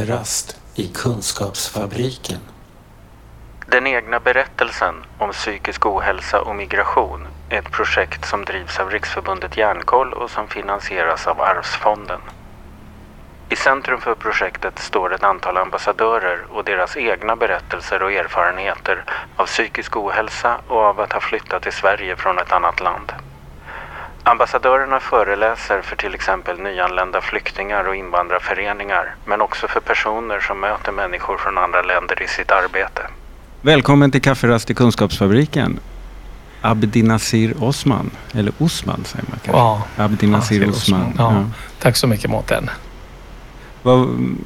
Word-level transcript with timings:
Kafferast 0.00 0.56
i 0.74 0.88
Kunskapsfabriken. 0.88 2.40
Den 3.66 3.86
egna 3.86 4.20
berättelsen 4.20 4.94
om 5.18 5.32
psykisk 5.32 5.86
ohälsa 5.86 6.40
och 6.40 6.56
migration 6.56 7.26
är 7.48 7.58
ett 7.58 7.70
projekt 7.70 8.24
som 8.24 8.44
drivs 8.44 8.80
av 8.80 8.90
Riksförbundet 8.90 9.56
Hjärnkoll 9.56 10.12
och 10.12 10.30
som 10.30 10.48
finansieras 10.48 11.26
av 11.26 11.40
Arvsfonden. 11.40 12.20
I 13.48 13.56
centrum 13.56 14.00
för 14.00 14.14
projektet 14.14 14.78
står 14.78 15.14
ett 15.14 15.24
antal 15.24 15.56
ambassadörer 15.56 16.44
och 16.50 16.64
deras 16.64 16.96
egna 16.96 17.36
berättelser 17.36 18.02
och 18.02 18.12
erfarenheter 18.12 19.04
av 19.36 19.46
psykisk 19.46 19.96
ohälsa 19.96 20.60
och 20.68 20.78
av 20.80 21.00
att 21.00 21.12
ha 21.12 21.20
flyttat 21.20 21.62
till 21.62 21.72
Sverige 21.72 22.16
från 22.16 22.38
ett 22.38 22.52
annat 22.52 22.80
land. 22.80 23.12
Ambassadörerna 24.30 25.00
föreläser 25.00 25.82
för 25.82 25.96
till 25.96 26.14
exempel 26.14 26.58
nyanlända 26.60 27.20
flyktingar 27.20 27.84
och 27.88 27.96
invandrarföreningar 27.96 29.14
men 29.24 29.40
också 29.40 29.68
för 29.68 29.80
personer 29.80 30.40
som 30.40 30.60
möter 30.60 30.92
människor 30.92 31.36
från 31.38 31.58
andra 31.58 31.82
länder 31.82 32.22
i 32.22 32.28
sitt 32.28 32.50
arbete. 32.50 33.02
Välkommen 33.60 34.10
till 34.10 34.22
Kafferast 34.22 34.70
i 34.70 34.74
Kunskapsfabriken. 34.74 35.78
Abdinazir 36.60 37.54
Osman, 37.64 38.10
eller 38.34 38.52
Osman 38.58 39.04
säger 39.04 39.24
man 39.28 39.38
kanske? 39.44 39.60
Ja, 39.60 40.04
Abdinazir 40.04 40.62
ja, 40.62 40.68
Osman. 40.68 41.14
Ja. 41.18 41.32
Ja. 41.32 41.44
Tack 41.78 41.96
så 41.96 42.06
mycket 42.06 42.30
Mårten. 42.30 42.70
Vad, 43.82 43.98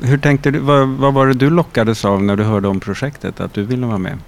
hur 0.03 0.19
tänkte 0.19 0.51
du, 0.51 0.59
vad, 0.59 0.89
vad 0.89 1.15
var 1.15 1.27
det 1.27 1.35
du 1.35 1.51
lockades 1.51 2.05
av 2.05 2.23
när 2.23 2.37
du 2.37 2.45
hörde 2.45 2.69
om 2.69 2.81
projektet, 2.81 3.41
att 3.41 3.55
du 3.55 3.63
ville 3.63 3.87
vara 3.87 3.99
med? 3.99 4.19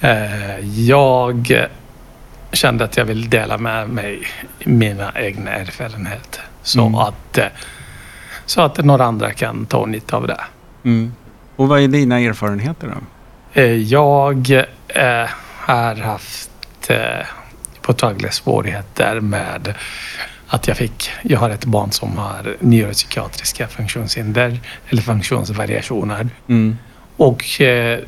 Eh, 0.00 0.88
Jag 0.88 1.68
kände 2.52 2.84
att 2.84 2.96
jag 2.96 3.04
vill 3.04 3.30
dela 3.30 3.58
med 3.58 3.88
mig 3.88 4.22
mina 4.64 5.12
egna 5.14 5.50
erfarenheter. 5.50 6.42
Så, 6.62 6.80
Mm. 6.86 6.94
att, 6.94 7.38
eh, 7.38 7.46
så 8.46 8.60
att 8.60 8.84
några 8.84 9.04
andra 9.04 9.32
kan 9.32 9.66
ta 9.66 9.86
nytta 9.86 10.16
av 10.16 10.26
det. 10.26 10.40
Mm. 10.84 11.12
Och 11.56 11.68
vad 11.68 11.80
är 11.80 11.88
dina 11.88 12.20
erfarenheter 12.20 12.86
då? 12.86 13.60
Eh, 13.60 13.72
Jag 13.76 14.50
eh, 14.88 15.28
har 15.58 15.94
haft 15.94 16.50
eh, 16.88 17.26
påtagliga 17.80 18.30
svårigheter 18.32 19.20
med 19.20 19.74
att 20.48 20.68
jag 20.68 20.76
fick, 20.76 21.10
jag 21.22 21.38
har 21.40 21.50
ett 21.50 21.64
barn 21.64 21.90
som 21.92 22.18
har 22.18 22.56
neuropsykiatriska 22.60 23.68
funktionshinder 23.68 24.60
eller 24.88 25.02
funktionsvariationer. 25.02 26.28
Mm. 26.48 26.78
Och 27.16 27.60
eh, 27.60 27.98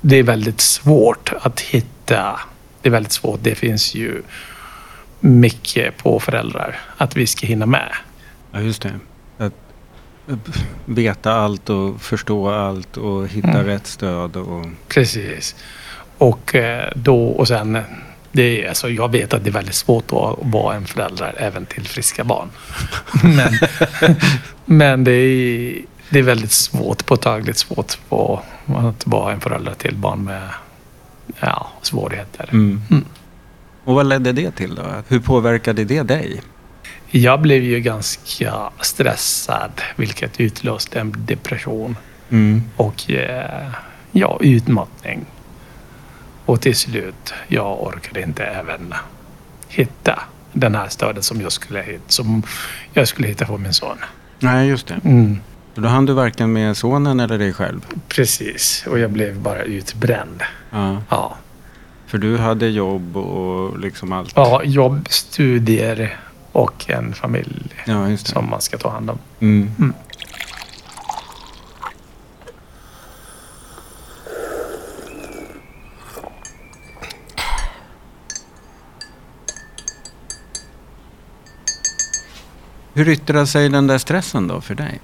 det 0.00 0.16
är 0.16 0.22
väldigt 0.22 0.60
svårt 0.60 1.32
att 1.42 1.60
hitta. 1.60 2.40
Det 2.82 2.88
är 2.88 2.90
väldigt 2.90 3.12
svårt. 3.12 3.40
Det 3.42 3.54
finns 3.54 3.94
ju 3.94 4.22
mycket 5.20 5.96
på 5.96 6.20
föräldrar 6.20 6.78
att 6.96 7.16
vi 7.16 7.26
ska 7.26 7.46
hinna 7.46 7.66
med. 7.66 7.92
Ja, 8.52 8.60
just 8.60 8.82
det. 8.82 8.92
Att 9.38 9.52
veta 10.84 11.32
allt 11.32 11.70
och 11.70 12.02
förstå 12.02 12.48
allt 12.50 12.96
och 12.96 13.28
hitta 13.28 13.48
Mm. 13.48 13.64
rätt 13.66 13.86
stöd. 13.86 14.36
Och, 14.36 14.66
Precis. 14.88 15.56
Och 16.18 16.54
eh, 16.54 16.92
då 16.94 17.26
och 17.26 17.48
sen. 17.48 17.78
Det 18.34 18.64
är, 18.64 18.68
alltså, 18.68 18.90
jag 18.90 19.12
vet 19.12 19.34
att 19.34 19.44
det 19.44 19.50
är 19.50 19.52
väldigt 19.52 19.74
svårt 19.74 20.04
att 20.04 20.38
vara 20.52 20.74
en 20.76 20.86
förälder 20.86 21.34
även 21.36 21.66
till 21.66 21.86
friska 21.88 22.24
barn. 22.24 22.48
Men, 23.22 23.58
men 24.64 25.04
det, 25.04 25.12
är, 25.12 25.74
det 26.10 26.18
är 26.18 26.22
väldigt 26.22 26.52
svårt, 26.52 27.06
påtagligt 27.06 27.58
svårt 27.58 27.98
att 28.08 29.06
vara 29.06 29.32
en 29.32 29.40
förälder 29.40 29.74
till 29.74 29.94
barn 29.96 30.24
med 30.24 30.48
ja, 31.40 31.66
svårigheter. 31.82 32.48
mm. 32.52 32.82
Mm. 32.90 33.04
och 33.84 33.94
vad 33.94 34.06
ledde 34.06 34.32
det 34.32 34.50
till 34.50 34.74
då? 34.74 34.82
Hur 35.08 35.20
påverkade 35.20 35.84
det 35.84 36.02
dig? 36.02 36.42
Jag 37.10 37.40
blev 37.40 37.62
ju 37.62 37.80
ganska 37.80 38.70
stressad 38.80 39.70
vilket 39.96 40.40
utlöste 40.40 41.00
en 41.00 41.14
depression 41.18 41.96
Mm. 42.30 42.62
och 42.76 43.10
eh, 43.10 43.68
ja, 44.12 44.38
utmattning. 44.40 45.24
Och 46.46 46.60
till 46.60 46.76
slut, 46.76 47.34
jag 47.48 47.82
orkade 47.82 48.22
inte 48.22 48.44
även 48.44 48.94
hitta 49.68 50.22
den 50.52 50.74
här 50.74 50.88
stödet 50.88 51.24
som 51.24 51.40
jag 51.40 51.52
skulle 51.52 51.82
hitta, 51.82 52.02
som 52.08 52.42
jag 52.92 53.08
skulle 53.08 53.28
hitta 53.28 53.46
för 53.46 53.58
min 53.58 53.72
son. 53.74 53.96
Nej, 54.38 54.68
just 54.68 54.86
det. 54.86 55.00
Mm, 55.04 55.40
Då 55.74 55.88
hann 55.88 56.06
du 56.06 56.12
varken 56.12 56.52
med 56.52 56.76
sonen 56.76 57.20
eller 57.20 57.38
dig 57.38 57.52
själv? 57.52 57.86
precis, 58.08 58.84
och 58.88 58.98
jag 58.98 59.10
blev 59.10 59.38
bara 59.40 59.62
utbränd. 59.62 60.42
Ja. 60.70 60.96
Ja, 61.10 61.36
För 62.06 62.18
du 62.18 62.38
hade 62.38 62.68
jobb 62.68 63.16
och 63.16 63.78
liksom 63.78 64.12
allt? 64.12 64.32
ja 64.36 64.62
jobb, 64.64 65.06
studier 65.10 66.18
och 66.52 66.90
en 66.90 67.14
familj 67.14 67.70
Ja, 67.86 68.16
som 68.16 68.50
man 68.50 68.60
ska 68.60 68.78
ta 68.78 68.90
hand 68.90 69.10
om. 69.10 69.18
Mm. 69.40 69.70
Mm. 69.78 69.94
Hur 82.94 83.08
yttrar 83.08 83.44
sig 83.44 83.68
den 83.68 83.86
där 83.86 83.98
stressen 83.98 84.46
då 84.48 84.60
för 84.60 84.74
dig? 84.74 85.00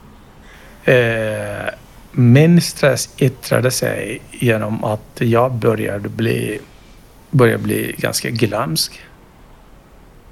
Eh, 0.89 1.69
min 2.13 2.61
stress 2.61 3.09
yttrade 3.19 3.71
sig 3.71 4.21
genom 4.31 4.85
att 4.85 5.11
jag 5.19 5.53
började 5.53 6.09
bli, 6.09 6.61
började 7.31 7.63
bli 7.63 7.95
ganska 7.99 8.31
glömsk. 8.31 9.01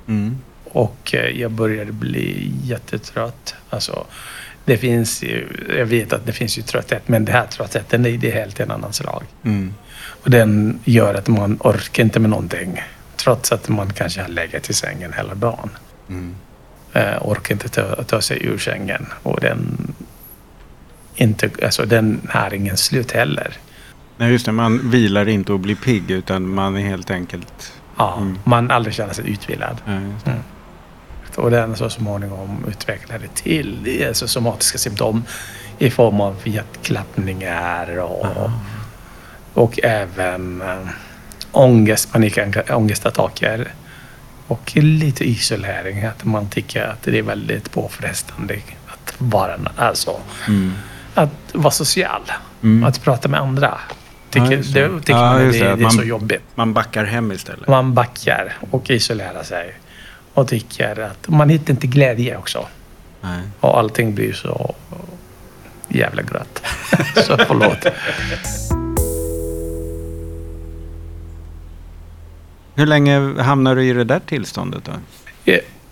Mm. 0.09 0.39
Och 0.65 1.15
eh, 1.15 1.41
jag 1.41 1.50
började 1.50 1.93
bli 1.93 2.53
jättetrött. 2.62 3.55
Alltså, 3.71 4.06
det 4.65 4.77
finns 4.78 5.22
ju, 5.22 5.49
jag 5.78 5.87
vet 5.87 6.12
att 6.12 6.27
det 6.27 6.33
finns 6.33 6.59
ju 6.59 6.62
trötthet, 6.62 7.09
men 7.09 7.25
det 7.25 7.33
här 7.33 7.47
tröttheten 7.47 8.06
är 8.06 8.19
det 8.19 8.31
helt 8.31 8.61
en 8.61 8.71
annan 8.71 8.93
slag. 8.93 9.22
Mm. 9.43 9.75
Och 10.22 10.31
den 10.31 10.81
gör 10.84 11.15
att 11.15 11.28
man 11.28 11.59
orkar 11.61 12.03
inte 12.03 12.21
med 12.21 12.31
någonting. 12.31 12.83
Trots 13.16 13.53
att 13.53 13.69
man 13.69 13.93
kanske 13.93 14.21
har 14.21 14.28
legat 14.28 14.71
i 14.71 14.75
sängen 14.75 15.12
hela 15.12 15.34
dagen. 15.34 15.71
Mm. 16.09 16.34
Eh, 16.93 17.19
orkar 17.22 17.55
inte 17.55 17.69
ta, 17.69 18.03
ta 18.03 18.21
sig 18.21 18.47
ur 18.47 18.59
sängen. 18.59 19.06
Och 19.22 19.41
den, 19.41 19.85
inte, 21.16 21.50
alltså, 21.62 21.84
den 21.87 22.21
har 22.31 22.54
ingen 22.54 22.77
slut 22.77 23.12
heller. 23.12 23.56
Nej, 24.16 24.32
just 24.32 24.47
det. 24.47 24.53
Man 24.53 24.91
vilar 24.91 25.28
inte 25.28 25.53
och 25.53 25.60
blir 25.60 25.75
pigg 25.77 26.10
utan 26.10 26.49
man 26.49 26.77
är 26.77 26.81
helt 26.81 27.10
enkelt... 27.10 27.72
Ja, 27.99 28.16
Mm. 28.16 28.38
Man 28.44 28.71
aldrig 28.71 28.94
känner 28.94 29.15
sig 29.15 29.31
utvilad. 29.31 29.77
Ja. 29.84 29.93
Mm. 29.93 30.15
Och 31.37 31.50
den 31.50 31.77
så 31.77 31.91
småningom 31.91 32.65
utvecklade 32.69 33.28
till 33.34 33.78
det 33.84 34.03
är 34.03 34.09
alltså 34.09 34.28
somatiska 34.28 34.78
symptom 34.78 35.25
i 35.78 35.91
form 35.91 36.21
av 36.21 36.37
hjärtklappningar 36.44 37.98
och, 37.98 38.50
och 39.54 39.78
även 39.83 40.62
äh, 40.62 40.88
ångest, 41.53 42.12
panikångestattacker. 42.12 43.69
Och 44.47 44.72
lite 44.77 45.25
isolering, 45.28 46.04
att 46.04 46.25
man 46.25 46.48
tycker 46.48 46.83
att 46.87 47.03
det 47.03 47.19
är 47.19 47.22
väldigt 47.22 47.72
påfrestande 47.72 48.59
att 48.87 49.15
vara, 49.19 49.59
alltså, 49.77 50.21
Mm. 50.48 50.72
Att 51.16 51.31
vara 51.53 51.71
social. 51.71 52.22
Mm. 52.62 52.84
Att 52.84 53.03
prata 53.04 53.28
med 53.28 53.41
andra. 53.41 53.78
Ja, 53.88 53.94
Tycker, 54.31 54.56
just 54.56 54.75
det. 54.75 54.88
tycker 55.00 55.12
Ja, 55.12 55.21
man 55.32 55.38
det, 55.41 55.50
det, 55.50 55.59
det, 55.59 55.72
att 55.72 55.78
är 55.78 55.82
man- 55.82 55.91
så 55.93 56.03
jobbigt. 56.03 56.43
Man 56.54 56.72
backar 56.75 57.04
hem 57.04 57.32
istället. 57.32 57.69
Man 57.69 57.94
backar 57.94 58.53
och 58.71 58.91
isolerar 58.91 59.43
sig. 59.43 59.75
Och 60.34 60.49
tycker 60.49 61.00
att 61.00 61.28
man 61.28 61.49
hittar 61.49 61.71
inte 61.71 61.87
glädje 61.87 62.37
också. 62.37 62.66
Nej. 63.21 63.41
Och 63.60 63.78
allting 63.78 64.15
blir 64.15 64.32
så 64.32 64.74
jävla 65.89 66.22
grött. 66.22 66.63
så 67.27 67.36
förlåt. 67.47 67.86
Hur 72.74 72.86
länge 72.86 73.42
hamnar 73.42 73.77
du 73.77 73.84
i 73.84 73.92
det 73.92 74.04
där 74.04 74.21
tillståndet 74.27 74.84
då? 74.84 74.92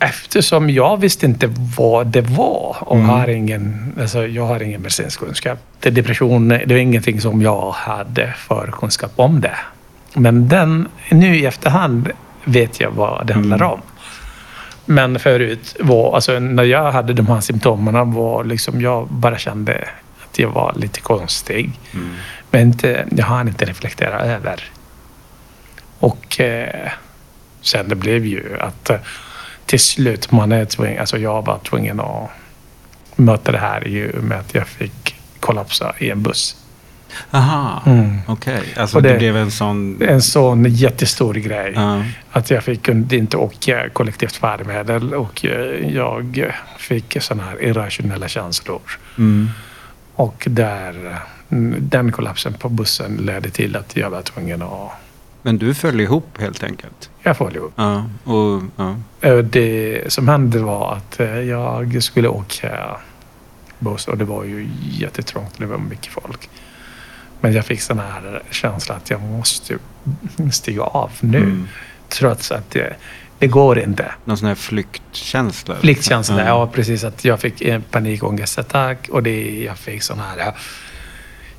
Eftersom 0.08 0.70
jag 0.70 0.96
visste 1.00 1.26
inte 1.26 1.50
vad 1.76 2.06
det 2.06 2.20
var 2.20 2.76
och 2.80 2.96
Mm. 2.96 3.08
har 3.08 3.28
ingen, 3.28 3.92
alltså 4.00 4.26
jag 4.26 4.46
har 4.46 4.62
ingen 4.62 4.80
medicinsk 4.80 5.20
kunskap. 5.20 5.58
Det 5.80 5.90
depression, 5.90 6.48
det 6.48 6.66
var 6.68 6.76
ingenting 6.76 7.20
som 7.20 7.42
jag 7.42 7.70
hade 7.70 8.32
för 8.36 8.74
kunskap 8.80 9.12
om 9.16 9.40
det. 9.40 9.56
Men 10.14 10.48
den, 10.48 10.88
nu 11.10 11.36
i 11.36 11.46
efterhand 11.46 12.10
vet 12.44 12.80
jag 12.80 12.90
vad 12.90 13.26
det 13.26 13.34
handlar 13.34 13.56
Mm. 13.56 13.68
om. 13.70 13.80
Men 14.86 15.18
förut 15.18 15.76
var, 15.80 16.14
alltså 16.14 16.38
när 16.38 16.64
jag 16.64 16.92
hade 16.92 17.12
de 17.12 17.26
här 17.26 17.40
symptomen 17.40 18.12
var 18.12 18.44
liksom, 18.44 18.80
jag 18.80 19.06
bara 19.08 19.38
kände 19.38 19.88
att 20.24 20.38
jag 20.38 20.48
var 20.50 20.72
lite 20.76 21.00
konstig. 21.00 21.70
Mm. 21.94 22.14
Men 22.50 22.60
inte, 22.60 23.06
jag 23.16 23.24
hann 23.24 23.48
inte 23.48 23.64
reflektera 23.64 24.20
över. 24.20 24.64
Och 25.98 26.40
eh, 26.40 26.90
sen 27.60 27.88
det 27.88 27.94
blev 27.94 28.26
ju 28.26 28.60
att 28.60 28.90
eh, 28.90 28.96
till 29.74 29.80
slut 29.80 30.30
man 30.32 30.52
är 30.52 30.64
tvungen, 30.64 31.00
alltså 31.00 31.18
jag 31.18 31.44
var 31.46 31.58
tvungen 31.58 32.00
att 32.00 32.30
möta 33.16 33.52
det 33.52 33.58
här 33.58 33.88
i 33.88 34.10
och 34.18 34.24
med 34.24 34.38
att 34.38 34.54
jag 34.54 34.66
fick 34.66 35.16
kollapsa 35.40 35.94
i 35.98 36.10
en 36.10 36.22
buss. 36.22 36.56
Aha, 37.30 37.82
Mm. 37.86 38.18
okej. 38.26 38.62
Alltså 38.76 38.96
Och 38.96 39.02
det, 39.02 39.08
det- 39.12 39.18
blev 39.18 39.36
en 39.36 39.50
sån... 39.50 40.02
En 40.02 40.22
sån 40.22 40.64
jättestor 40.64 41.34
grej. 41.34 41.72
Ja. 41.74 42.02
Att 42.32 42.50
jag 42.50 42.64
fick 42.64 42.82
kunde 42.82 43.16
inte 43.16 43.36
åka 43.36 43.88
kollektivt 43.88 44.36
färdmedel 44.36 45.14
och 45.14 45.44
eh, 45.44 45.94
jag 45.94 46.52
fick 46.78 47.16
såna 47.22 47.42
här 47.42 47.62
irrationella 47.62 48.28
känslor. 48.28 48.80
Mm. 49.18 49.50
Och 50.14 50.44
där, 50.50 51.18
mm, 51.50 51.74
den 51.80 52.12
kollapsen 52.12 52.52
på 52.54 52.68
bussen 52.68 53.16
ledde 53.16 53.50
till 53.50 53.76
att 53.76 53.96
jag 53.96 54.10
var 54.10 54.22
tvungen 54.22 54.62
att... 54.62 54.90
Men 55.46 55.58
du 55.58 55.74
föll 55.74 56.00
ihop 56.00 56.38
helt 56.40 56.62
enkelt? 56.62 57.10
Jag 57.22 57.36
föll 57.36 57.56
ihop. 57.56 57.72
Ja. 57.76 58.04
Och, 58.24 58.62
ja. 58.76 58.96
Eh, 59.20 59.38
Det 59.38 60.02
som 60.12 60.28
hände 60.28 60.58
var 60.58 60.94
att 60.94 61.20
eh, 61.20 61.40
jag 61.40 62.02
skulle 62.02 62.28
åka 62.28 62.96
buss 63.78 64.08
och 64.08 64.18
det 64.18 64.24
var 64.24 64.44
ju 64.44 64.68
jättetrångt. 64.90 65.54
Det 65.58 65.66
var 65.66 65.78
mycket 65.78 66.12
folk. 66.12 66.48
Men 67.40 67.52
jag 67.52 67.66
fick 67.66 67.80
sån 67.80 67.98
här 67.98 68.42
känsla 68.50 68.94
att 68.94 69.10
jag 69.10 69.20
måste 69.20 69.78
stiga 70.52 70.82
av 70.82 71.10
nu. 71.20 71.38
Mm. 71.38 71.68
Trots 72.08 72.52
att 72.52 72.70
det, 72.70 72.96
det 73.38 73.46
går 73.46 73.78
inte. 73.78 74.12
Någon 74.24 74.38
sån 74.38 74.48
här 74.48 74.54
flyktkänsla? 74.54 75.76
Flyktkänsla, 75.76 76.46
ja. 76.46 76.66
precis. 76.66 77.04
Att 77.04 77.24
jag 77.24 77.40
fick 77.40 77.62
en 77.62 77.82
panikångestattack 77.82 79.08
och 79.08 79.22
det, 79.22 79.64
jag 79.64 79.78
fick 79.78 80.02
sån 80.02 80.18
här 80.18 80.54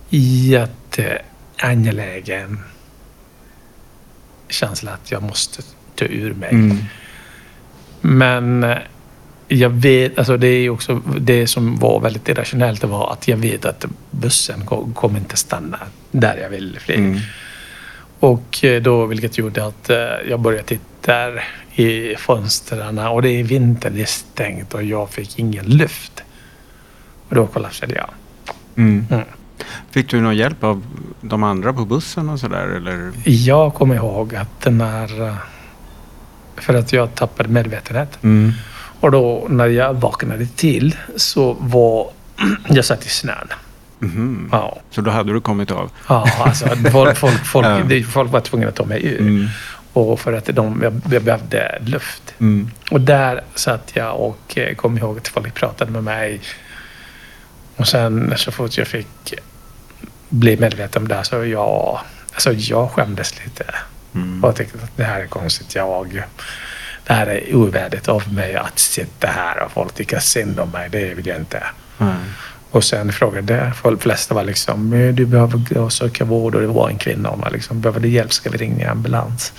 jätteangelägen 0.10 2.60
känsla 4.50 4.92
att 4.92 5.12
jag 5.12 5.24
måste 5.24 5.62
ta 5.96 6.06
ur 6.06 6.34
mig. 6.34 6.50
Mm. 6.50 6.78
Men 8.02 8.64
eh, 8.64 8.78
jag 9.48 9.70
vet, 9.70 10.18
alltså 10.18 10.38
det 10.38 10.48
är 10.48 10.70
också 10.70 11.02
det 11.20 11.48
som 11.48 11.76
var 11.76 12.00
väldigt 12.00 12.30
irrationellt 12.30 12.84
var 12.84 13.12
att 13.14 13.28
jag 13.28 13.38
vet 13.38 13.66
att 13.66 13.86
bussen 14.12 14.66
ko- 14.66 14.92
kommer 14.94 15.20
inte 15.20 15.38
stanna 15.38 15.80
där 16.12 16.38
jag 16.38 16.50
vill 16.50 16.80
flyga. 16.80 17.00
Mm. 17.00 17.20
Och 18.20 18.64
eh, 18.66 18.82
då, 18.82 19.06
vilket 19.06 19.38
gjorde 19.38 19.66
att 19.66 19.90
eh, 19.90 19.98
jag 20.30 20.40
började 20.40 20.64
titta 20.64 21.32
i 21.76 22.16
fönstren 22.16 23.00
och 23.00 23.22
det 23.22 23.30
är 23.30 23.44
vinter, 23.44 23.90
det 23.90 24.02
är 24.02 24.06
stängt 24.06 24.74
och 24.74 24.84
jag 24.84 25.10
fick 25.10 25.40
ingen 25.40 25.66
luft. 25.66 26.24
Och 27.30 27.36
då 27.36 27.48
kollapsade 27.48 27.96
jag. 27.96 28.10
Mm. 28.76 29.08
Mm. 29.12 29.26
Fick 29.92 30.10
du 30.10 30.22
någon 30.22 30.36
hjälp 30.36 30.64
av 30.64 30.84
de 31.22 31.44
andra 31.44 31.74
på 31.74 31.86
bussen 31.86 32.30
och 32.30 32.40
sådär? 32.40 33.12
Jag 33.26 33.74
kommer 33.74 33.96
ihåg 33.96 34.36
att 34.36 34.62
den 34.62 34.82
här... 34.82 35.36
För 36.58 36.74
att 36.74 36.94
jag 36.94 37.16
tappade 37.16 37.50
medvetenhet. 37.50 38.24
Mm. 38.24 38.52
Och 39.00 39.12
då 39.12 39.46
när 39.50 39.66
jag 39.68 39.94
vaknade 39.94 40.46
till 40.46 40.96
så 41.16 41.54
var 41.60 42.10
jag 42.70 42.86
satt 42.86 43.06
i 43.06 43.10
snön. 43.10 43.48
Mhm. 44.00 44.50
Ja, 44.52 44.78
Så 44.92 45.02
då 45.02 45.12
hade 45.12 45.34
du 45.34 45.42
kommit 45.42 45.72
av? 45.72 45.92
ja 46.10 46.28
alltså 46.40 46.68
folk, 46.92 47.18
folk, 47.18 47.46
folk, 47.46 47.66
Ja. 47.66 48.04
folk 48.10 48.32
var 48.32 48.40
tvungna 48.42 48.68
att 48.68 48.76
ta 48.76 48.86
mig 48.86 49.06
ur. 49.06 49.20
Mm. 49.22 49.48
Och 49.94 50.20
för 50.20 50.34
att 50.34 50.46
de, 50.46 50.80
jag, 50.84 51.02
jag 51.14 51.24
behövde 51.24 51.78
luft. 51.86 52.34
Mm. 52.40 52.70
Och 52.92 53.02
där 53.02 53.42
satt 53.56 53.92
jag 53.94 54.20
och 54.20 54.58
eh, 54.58 54.76
kom 54.76 54.98
ihåg 54.98 55.18
att 55.18 55.28
folk 55.28 55.54
pratade 55.54 55.92
med 55.92 56.04
mig. 56.04 56.42
Och 57.76 57.88
sen 57.88 58.34
så 58.38 58.52
fort 58.52 58.78
jag 58.78 58.88
fick 58.88 59.34
bli 60.36 60.58
medveten 60.58 61.02
om 61.02 61.08
det 61.08 61.24
så 61.24 61.46
jag, 61.46 62.00
alltså 62.34 62.54
jag 62.54 62.92
skämdes 62.92 63.44
lite. 63.46 63.64
Mm. 64.16 64.44
Och 64.44 64.50
jag 64.50 64.56
tyckte 64.56 64.78
att 64.84 64.98
det 64.98 65.04
här 65.04 65.20
är 65.22 65.28
konstigt. 65.28 65.76
Jag, 65.76 66.24
det 67.08 67.14
här 67.14 67.28
är 67.28 67.56
ovärdigt 67.56 68.08
av 68.08 68.34
mig 68.34 68.56
att 68.56 68.80
sitta 68.80 69.28
här 69.28 69.64
och 69.64 69.72
folk 69.72 69.94
tycker 69.94 70.20
synd 70.20 70.60
om 70.60 70.70
mig. 70.70 70.90
Det 70.90 71.14
vill 71.14 71.28
jag 71.28 71.38
inte. 71.38 71.64
Nej. 71.98 72.16
Och 72.72 72.84
sen 72.84 73.12
frågade 73.14 73.72
de 73.84 73.98
flesta 74.00 74.36
var 74.36 74.44
liksom, 74.44 74.94
"Eh, 74.94 75.14
du 75.14 75.26
behöver 75.26 75.58
gå 75.58 75.82
och 75.82 75.94
söka 75.94 76.26
vård 76.26 76.56
och 76.56 76.62
det 76.62 76.68
var 76.68 76.90
en 76.90 76.98
kvinna. 76.98 77.30
Och 77.30 77.40
man 77.40 77.52
liksom, 77.54 77.82
behöver 77.82 78.00
du 78.00 78.08
hjälp 78.10 78.34
ska 78.34 78.50
vi 78.50 78.58
ringa 78.58 78.92
ambulans. 78.92 79.54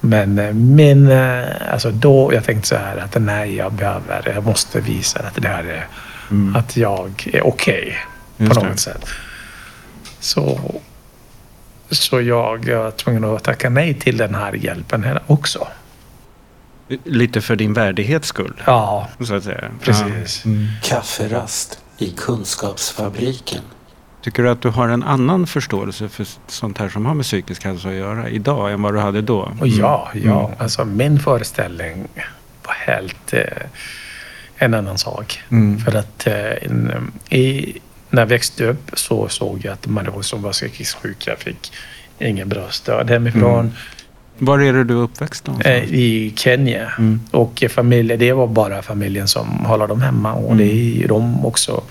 Men 0.00 0.38
eh, 0.38 0.52
min, 0.52 1.10
eh, 1.10 1.44
alltså 1.72 1.90
då 1.90 2.34
jag 2.34 2.44
tänkte 2.44 2.68
så 2.68 2.76
här 2.76 2.96
att 2.96 3.16
nej, 3.22 3.56
jag 3.56 3.72
behöver, 3.72 4.32
jag 4.34 4.44
måste 4.44 4.80
visa 4.80 5.18
att 5.20 5.42
det 5.42 5.48
här 5.48 5.64
är, 5.64 5.86
Mm. 6.30 6.56
att 6.56 6.76
jag 6.76 7.30
är 7.32 7.46
okej 7.46 7.96
på 8.36 8.44
Just 8.44 8.54
något 8.54 8.72
det. 8.72 8.76
sätt. 8.78 9.04
Så, 10.20 10.60
så 11.90 12.20
jag 12.20 12.64
var 12.74 12.90
tvungen 12.90 13.24
att 13.24 13.44
tacka 13.44 13.70
nej 13.70 13.94
till 13.94 14.16
den 14.16 14.34
här 14.34 14.52
hjälpen 14.52 15.04
här 15.04 15.22
också. 15.26 15.68
Lite 17.04 17.40
för 17.40 17.56
din 17.56 17.72
värdighets 17.72 18.28
skull, 18.28 18.62
Ja, 18.66 19.08
så 19.20 19.34
att 19.34 19.44
säga. 19.44 19.70
precis. 19.82 20.42
Ja. 20.44 20.50
Mm. 20.50 20.66
Kafferast 20.82 21.80
i 21.98 22.10
Kunskapsfabriken. 22.10 23.62
Tycker 24.22 24.42
du 24.42 24.50
att 24.50 24.62
du 24.62 24.68
har 24.68 24.88
en 24.88 25.02
annan 25.02 25.46
förståelse 25.46 26.08
för 26.08 26.26
sånt 26.46 26.78
här 26.78 26.88
som 26.88 27.06
har 27.06 27.14
med 27.14 27.24
psykisk 27.24 27.64
hälsa 27.64 27.88
att 27.88 27.94
göra 27.94 28.28
idag 28.28 28.72
än 28.72 28.82
vad 28.82 28.94
du 28.94 29.00
hade 29.00 29.22
då? 29.22 29.52
Och 29.60 29.68
ja, 29.68 30.08
ja. 30.14 30.46
Mm. 30.46 30.56
Alltså 30.58 30.84
min 30.84 31.18
föreställning 31.20 32.08
var 32.66 32.74
helt 32.74 33.32
eh, 33.32 33.42
en 34.56 34.74
annan 34.74 34.98
sak. 34.98 35.42
Mm. 35.50 35.78
För 35.78 35.96
att 35.96 36.26
eh, 36.26 37.38
i, 37.38 37.78
när 38.10 38.22
jag 38.22 38.26
växte 38.26 38.64
upp 38.66 38.90
så 38.94 39.28
såg 39.28 39.60
jag 39.64 39.72
att 39.72 39.86
människor 39.86 40.22
som 40.22 40.42
var 40.42 40.52
psykiskt 40.52 40.94
sjuka 41.02 41.36
fick 41.38 41.72
ingen 42.18 42.48
bra 42.48 42.70
stöd 42.70 43.10
hemifrån. 43.10 43.60
Mm. 43.60 43.72
Var 44.38 44.58
är 44.58 44.72
det 44.72 44.84
du 44.84 44.94
är 44.94 45.02
uppväxt 45.02 45.46
någonstans? 45.46 45.76
Eh, 45.76 45.94
I 45.94 46.32
Kenya. 46.36 46.92
Mm. 46.98 47.20
Och 47.30 47.62
eh, 47.62 47.68
familj, 47.68 48.16
det 48.16 48.32
var 48.32 48.46
bara 48.46 48.82
familjen 48.82 49.28
som 49.28 49.48
håller 49.48 49.86
dem 49.86 50.02
hemma. 50.02 50.32
Och 50.32 50.52
Mm. 50.52 50.58
det 50.58 51.04
är 51.04 51.08
de 51.08 51.46
också 51.46 51.82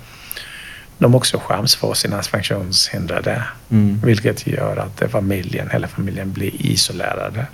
de 1.00 1.16
också 1.16 1.38
skäms 1.38 1.76
för 1.76 1.94
sina 1.94 2.22
funktionshindrade. 2.22 3.44
Mm. 3.70 4.02
Vilket 4.04 4.48
gör 4.48 4.78
att 4.78 5.12
familjen, 5.12 5.70
hela 5.72 5.88
familjen 5.88 6.32
blir 6.34 6.66
isolerade. 6.66 7.46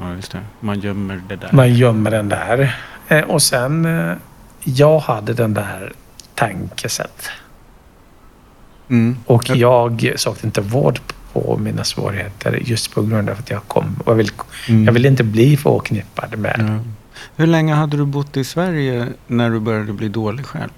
Ja, 0.00 0.14
just 0.14 0.32
det. 0.32 0.40
Man 0.60 0.80
gömmer 0.80 1.20
det 1.28 1.36
där. 1.36 1.48
Man 1.52 1.74
gömmer 1.74 2.10
den 2.10 2.28
där. 2.28 2.76
Eh, 3.08 3.20
och 3.24 3.42
sen, 3.42 3.84
eh, 3.84 4.16
jag 4.64 4.98
hade 4.98 5.32
den 5.34 5.54
där 5.54 5.92
tankesätt. 6.34 7.28
Mm. 8.88 9.16
Och 9.26 9.48
Ja. 9.48 9.54
jag 9.56 10.12
sökte 10.20 10.46
inte 10.46 10.60
vård 10.60 11.00
på 11.32 11.58
mina 11.62 11.84
svårigheter 11.84 12.58
just 12.64 12.94
på 12.94 13.02
grund 13.02 13.30
av 13.30 13.36
att 13.38 13.50
jag 13.50 13.62
kom. 13.68 13.96
Och 14.04 14.12
jag, 14.12 14.16
vill, 14.16 14.30
Mm. 14.68 14.84
jag 14.84 14.92
vill 14.92 15.06
inte 15.06 15.24
bli 15.24 15.56
förknippad 15.56 16.38
med. 16.38 16.56
Ja. 16.58 16.92
Hur 17.36 17.46
länge 17.46 17.74
hade 17.74 17.96
du 17.96 18.04
bott 18.04 18.36
i 18.36 18.44
Sverige 18.44 19.06
när 19.26 19.50
du 19.50 19.60
började 19.60 19.92
bli 19.92 20.08
dålig 20.08 20.46
själv? 20.46 20.70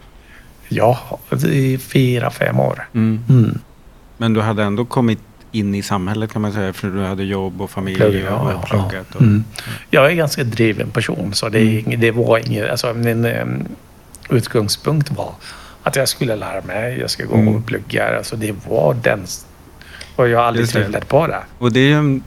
Ja, 0.68 1.18
i 1.46 1.78
fyra, 1.78 2.30
fem 2.30 2.60
år. 2.60 2.88
Mm. 2.94 3.20
Mm. 3.28 3.58
Men 4.16 4.32
du 4.32 4.40
hade 4.40 4.62
ändå 4.62 4.84
kommit 4.84 5.18
in 5.52 5.74
i 5.74 5.82
samhället 5.82 6.32
kan 6.32 6.42
man 6.42 6.52
säga 6.52 6.72
för 6.72 6.88
du 6.90 7.04
hade 7.04 7.24
jobb 7.24 7.62
och 7.62 7.70
familj 7.70 7.96
Plugga, 7.96 8.34
och 8.36 8.52
ja, 8.52 8.62
pluggat. 8.66 9.14
Och, 9.14 9.20
Mm. 9.22 9.44
Jag 9.90 10.06
är 10.06 10.10
en 10.10 10.16
ganska 10.16 10.44
driven 10.44 10.90
person 10.90 11.34
så 11.34 11.48
det, 11.48 11.80
Mm. 11.86 12.00
det 12.00 12.10
var 12.10 12.38
inget... 12.38 12.70
Alltså 12.70 12.94
min 12.94 13.24
em, 13.24 13.64
utgångspunkt 14.30 15.10
var 15.10 15.32
att 15.88 15.96
jag 15.96 16.08
skulle 16.08 16.36
lära 16.36 16.62
mig, 16.62 16.98
jag 17.00 17.10
ska 17.10 17.24
gå 17.24 17.34
Mm. 17.34 17.56
och 17.56 17.66
plugga. 17.66 18.16
Alltså 18.16 18.36
det 18.36 18.54
var 18.68 18.94
den... 18.94 19.24
Och 20.16 20.28
jag 20.28 20.38
har 20.38 20.44
aldrig 20.44 20.66
det. 20.66 20.72
tvivlat 20.72 21.08
på 21.08 21.26
det. 21.26 21.40
Och 21.58 21.72
det 21.72 21.80
är 21.80 21.84
ju 21.88 21.94
en 21.98 22.22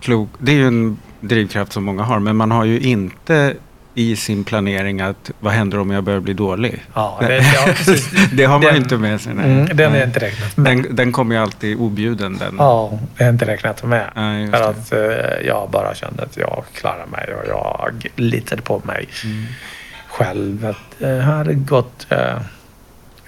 klok, 0.00 0.28
det 0.38 0.52
är 0.52 0.56
ju 0.56 0.66
en 0.66 0.98
drivkraft 1.20 1.72
som 1.72 1.84
många 1.84 2.02
har 2.02 2.18
men 2.18 2.36
man 2.36 2.50
har 2.50 2.64
ju 2.64 2.80
inte 2.80 3.54
i 3.94 4.16
sin 4.16 4.44
planering 4.44 5.00
att 5.00 5.30
vad 5.40 5.52
händer 5.52 5.78
om 5.78 5.90
jag 5.90 6.04
börjar 6.04 6.20
bli 6.20 6.32
dålig? 6.34 6.84
Ja, 6.94 7.18
det, 7.20 7.36
ja. 7.36 7.74
Det 8.32 8.44
har 8.44 8.52
man 8.54 8.60
Den- 8.60 8.74
ju 8.74 8.80
inte 8.80 8.96
med 8.96 9.20
sig. 9.20 9.34
nej. 9.34 9.44
Mm, 9.50 9.76
den 9.76 9.94
är 9.94 10.04
inte 10.06 10.20
räknat 10.20 10.56
med. 10.56 10.76
den, 10.76 10.96
den 10.96 11.12
kommer 11.12 11.34
ju 11.34 11.40
alltid 11.42 11.78
objuden 11.80 12.38
den. 12.38 12.54
Ja, 12.58 12.98
det 13.16 13.24
är 13.24 13.28
inte 13.30 13.46
räknat 13.46 13.84
med. 13.84 14.04
Ja, 14.14 14.58
För 14.58 14.58
det. 14.58 14.68
att 14.68 14.92
eh, 14.92 15.46
jag 15.46 15.70
bara 15.70 15.94
kände 15.94 16.22
att 16.22 16.36
jag 16.36 16.64
klarar 16.74 17.06
mig 17.06 17.34
och 17.34 17.48
jag 17.48 18.06
litade 18.16 18.62
på 18.62 18.82
mig 18.84 19.08
Mm. 19.24 19.44
själv. 20.08 20.66
Att 20.66 21.02
eh, 21.02 21.08
jag 21.08 21.22
hade 21.22 21.54
gått 21.54 22.06
eh, 22.10 22.18
eh, 22.18 22.36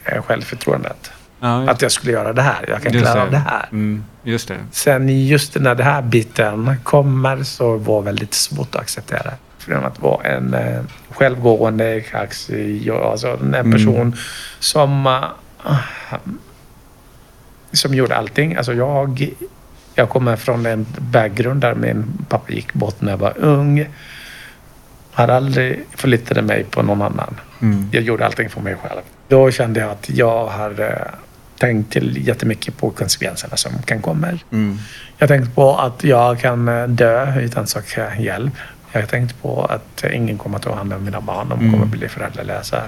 självförtroendet. 0.05 1.11
Ja, 1.41 1.71
Att 1.71 1.83
jag 1.83 1.93
skulle 1.93 2.13
göra 2.13 2.33
det 2.33 2.43
här. 2.43 2.65
Jag 2.69 2.83
kan 2.83 2.93
Just 2.93 3.05
klara 3.05 3.23
av 3.23 3.31
det 3.31 3.39
här. 3.39 3.69
Mm, 3.73 4.05
just 4.23 4.49
det. 4.49 4.57
Sen 4.71 5.27
just 5.27 5.55
när 5.55 5.75
det 5.75 5.85
här 5.85 6.03
biten 6.03 6.77
kommer 6.85 7.43
så 7.43 7.77
var 7.77 8.01
det 8.01 8.05
väldigt 8.07 8.35
svårt 8.35 8.75
att 8.75 8.81
acceptera. 8.81 9.33
Från 9.59 9.85
att 9.85 10.01
vara 10.01 10.23
en 10.27 10.55
eh, 10.55 10.81
självgående, 11.11 12.01
kaxig, 12.01 12.91
alltså 12.91 13.29
en 13.29 13.55
Mm. 13.55 13.73
person 13.73 14.17
som, 14.59 15.07
eh, 15.07 16.15
som 17.73 17.95
gjorde 17.95 18.17
allting. 18.17 18.57
Alltså 18.57 18.73
jag, 18.73 19.31
jag 19.95 20.09
kommer 20.09 20.37
från 20.37 20.67
en 20.67 20.87
bakgrund 20.99 21.61
där 21.61 21.75
min 21.75 22.05
pappa 22.29 22.53
gick 22.53 22.73
bort 22.73 23.01
när 23.01 23.11
jag 23.13 23.19
var 23.19 23.39
ung. 23.39 23.87
Hade 25.13 25.37
aldrig 25.37 25.85
förlitade 25.97 26.43
mig 26.43 26.65
på 26.65 26.83
någon 26.83 27.03
annan. 27.03 27.35
Mm. 27.61 27.89
Jag 27.93 28.03
gjorde 28.03 28.27
allting 28.27 28.51
för 28.51 28.61
mig 28.61 28.77
själv. 28.83 29.01
Då 29.29 29.51
kände 29.51 29.81
jag 29.81 29.91
att 29.91 30.11
jag 30.11 30.47
hade 30.47 31.11
tänkt 31.59 31.93
till 31.93 32.27
jättemycket 32.27 32.77
på 32.77 32.91
konsekvenserna 32.91 33.57
som 33.57 33.73
kan 33.85 34.03
komma. 34.03 34.27
Mm. 34.53 34.79
Jag 35.19 35.29
tänkte 35.29 35.51
på 35.55 35.77
att 35.77 36.05
jag 36.05 36.41
kan 36.41 36.69
eh, 36.69 36.87
dö 36.89 37.41
utan 37.41 37.67
söka 37.67 38.17
hjälp. 38.17 38.53
Jag 38.93 39.09
tänkte 39.09 39.35
på 39.35 39.65
att 39.65 40.05
eh, 40.05 40.17
ingen 40.17 40.39
kommer 40.39 40.57
att 40.57 40.63
ta 40.63 40.75
hand 40.75 40.93
om 40.93 41.05
mina 41.05 41.21
barn. 41.21 41.49
De 41.49 41.59
Mm. 41.59 41.73
kommer 41.73 41.85
att 41.85 41.91
bli 41.91 42.09
föräldralösa. 42.09 42.83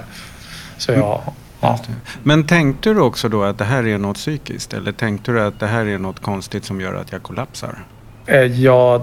Så 0.77 0.91
jag... 0.91 1.21
Ja. 1.61 1.79
Men 2.23 2.47
tänkte 2.47 2.93
du 2.93 2.99
också 2.99 3.29
då 3.29 3.43
att 3.43 3.57
det 3.57 3.65
här 3.65 3.87
är 3.87 3.97
något 3.97 4.17
psykiskt? 4.17 4.73
Eller 4.73 4.91
tänkte 4.91 5.31
du 5.31 5.41
att 5.41 5.59
det 5.59 5.67
här 5.67 5.85
är 5.85 5.97
något 5.97 6.19
konstigt 6.19 6.65
som 6.65 6.81
gör 6.81 6.93
att 6.93 7.11
jag 7.11 7.23
kollapsar? 7.23 7.83
Eh, 8.25 8.41
eh, 8.41 9.01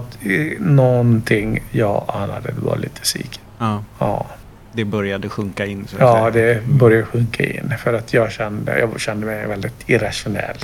någonting 0.59 1.63
jag 1.71 2.03
anade 2.07 2.53
var 2.57 2.77
lite 2.77 3.01
psyk. 3.01 3.39
Ja. 3.57 3.83
Ja. 3.99 4.25
Det 4.73 4.85
började 4.85 5.29
sjunka 5.29 5.65
in. 5.65 5.87
Ja, 5.99 6.31
det 6.31 6.65
började 6.65 7.05
sjunka 7.05 7.45
in 7.45 7.73
för 7.83 7.93
att 7.93 8.13
jag 8.13 8.31
kände, 8.31 8.79
jag 8.79 8.99
kände 8.99 9.25
mig 9.25 9.47
väldigt 9.47 9.89
irrationell. 9.89 10.57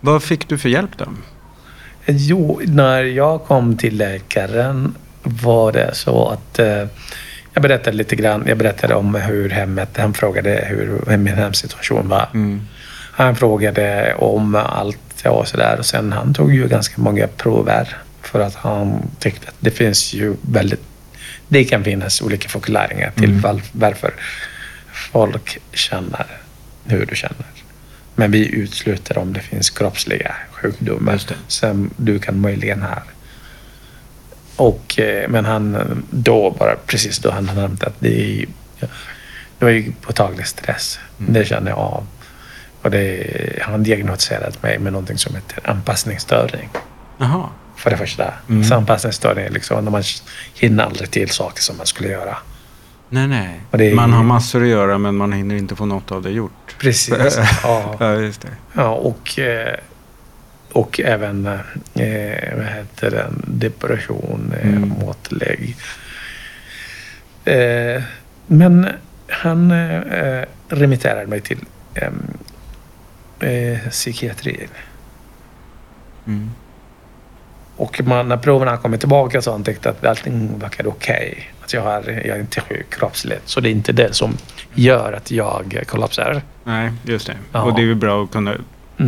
Vad 0.00 0.22
fick 0.22 0.48
du 0.48 0.58
för 0.58 0.68
hjälp 0.68 0.90
då? 0.96 1.06
Jo, 2.06 2.60
när 2.64 3.02
jag 3.02 3.44
kom 3.44 3.76
till 3.76 3.96
läkaren 3.96 4.94
var 5.22 5.72
det 5.72 5.94
så 5.94 6.28
att 6.28 6.58
eh, 6.58 6.86
jag 7.52 7.62
berättade 7.62 7.96
lite 7.96 8.16
grann. 8.16 8.44
Jag 8.46 8.58
berättade 8.58 8.94
om 8.94 9.14
hur 9.14 9.50
hemmet, 9.50 9.96
han 9.96 10.14
frågade 10.14 10.64
hur 10.68 11.16
min 11.16 11.34
hemsituation 11.34 12.08
var. 12.08 12.28
Mm. 12.34 12.60
Han 13.12 13.36
frågade 13.36 14.14
om 14.14 14.54
allt 14.54 15.26
och 15.26 15.48
sådär. 15.48 15.76
Och 15.78 15.86
sen 15.86 16.12
han 16.12 16.34
tog 16.34 16.54
ju 16.54 16.68
ganska 16.68 16.94
många 17.02 17.26
prover 17.26 17.96
för 18.26 18.40
att 18.40 18.54
han 18.54 19.10
tyckte 19.18 19.48
att 19.48 19.54
det 19.60 19.70
finns 19.70 20.14
ju 20.14 20.34
väldigt... 20.42 20.80
Det 21.48 21.64
kan 21.64 21.84
finnas 21.84 22.22
olika 22.22 22.48
förklaringar 22.48 23.10
till 23.10 23.30
Mm. 23.30 23.60
varför 23.72 24.14
folk 24.92 25.58
känner 25.72 26.26
hur 26.84 27.06
du 27.06 27.16
känner. 27.16 27.46
Men 28.14 28.30
vi 28.30 28.48
utesluter 28.54 29.18
om 29.18 29.32
det 29.32 29.40
finns 29.40 29.70
kroppsliga 29.70 30.34
sjukdomar 30.52 31.20
som 31.48 31.90
du 31.96 32.18
kan 32.18 32.40
möjligen 32.40 32.82
ha. 32.82 33.02
Och, 34.56 34.98
eh, 34.98 35.28
men 35.28 35.44
han 35.44 35.76
då 36.10 36.50
bara 36.58 36.76
precis 36.86 37.18
då 37.18 37.30
han 37.30 37.44
nämnde 37.44 37.86
att 37.86 38.00
det 38.00 38.42
är, 38.42 38.46
det 39.58 39.64
var 39.64 39.70
ju 39.70 39.92
påtaglig 39.92 40.46
stress. 40.46 40.98
Mm. 41.20 41.32
Det 41.32 41.44
kände 41.44 41.70
jag 41.70 41.78
av. 41.78 42.06
Och 42.82 42.90
det, 42.90 43.58
han 43.62 43.82
diagnostiserade 43.82 44.56
mig 44.60 44.78
med 44.78 44.92
någonting 44.92 45.18
som 45.18 45.34
heter 45.34 45.70
anpassningsstörning. 45.70 46.68
Jaha. 47.18 47.48
För 47.76 47.90
det 47.90 47.96
första. 47.96 48.34
Mm. 48.48 48.64
Så 48.64 48.74
anpassningsstörning 48.74 49.48
liksom 49.50 49.84
när 49.84 49.90
man 49.90 50.02
hinner 50.54 50.84
aldrig 50.84 51.10
till 51.10 51.30
saker 51.30 51.62
som 51.62 51.76
man 51.76 51.86
skulle 51.86 52.08
göra. 52.08 52.36
Nej, 53.08 53.26
nej. 53.28 53.60
Är- 53.72 53.94
Man 53.94 54.12
har 54.12 54.22
massor 54.24 54.62
att 54.62 54.68
göra 54.68 54.98
men 54.98 55.14
man 55.16 55.32
hinner 55.32 55.54
inte 55.54 55.76
få 55.76 55.86
något 55.86 56.12
av 56.12 56.22
det 56.22 56.30
gjort. 56.30 56.76
Precis. 56.78 57.38
ja. 57.62 57.96
Ja, 58.00 58.14
just 58.14 58.40
det. 58.40 58.48
Ja, 58.72 58.88
och, 58.88 59.38
eh, 59.38 59.74
och 60.72 61.00
även 61.00 61.46
eh, 61.46 62.56
vad 62.56 62.66
heter 62.66 63.10
det, 63.10 63.26
depression, 63.46 64.54
eh, 64.60 64.68
Mm. 64.68 64.88
måttlägg. 64.88 65.76
Eh, 67.44 68.02
men 68.46 68.88
han 69.28 69.70
eh, 69.70 70.44
remitterade 70.68 71.26
mig 71.26 71.40
till 71.40 71.58
eh, 73.40 73.78
psykiatrin. 73.90 74.68
Mm. 76.26 76.50
Och 77.76 78.00
man, 78.04 78.28
när 78.28 78.36
proverna 78.36 78.76
kommit 78.76 79.00
tillbaka 79.00 79.42
så 79.42 79.50
har 79.50 79.54
han 79.54 79.64
tyckt 79.64 79.86
att 79.86 80.04
allting 80.04 80.58
verkar 80.58 80.86
okej. 80.86 81.50
Att 81.64 81.72
jag, 81.72 81.82
har, 81.82 82.02
jag 82.24 82.36
är 82.36 82.40
inte 82.40 82.60
sjuk 82.60 82.86
kroppsligt. 82.94 83.48
Så 83.48 83.60
det 83.60 83.68
är 83.68 83.70
inte 83.70 83.92
det 83.92 84.14
som 84.14 84.36
gör 84.74 85.12
att 85.12 85.30
jag 85.30 85.84
kollapsar. 85.86 86.42
Nej, 86.64 86.92
just 87.04 87.26
det. 87.26 87.36
Ja. 87.52 87.62
Och 87.62 87.74
det 87.74 87.80
är 87.80 87.86
ju 87.86 87.94
bra 87.94 88.24
att 88.24 88.30
kunna 88.30 88.54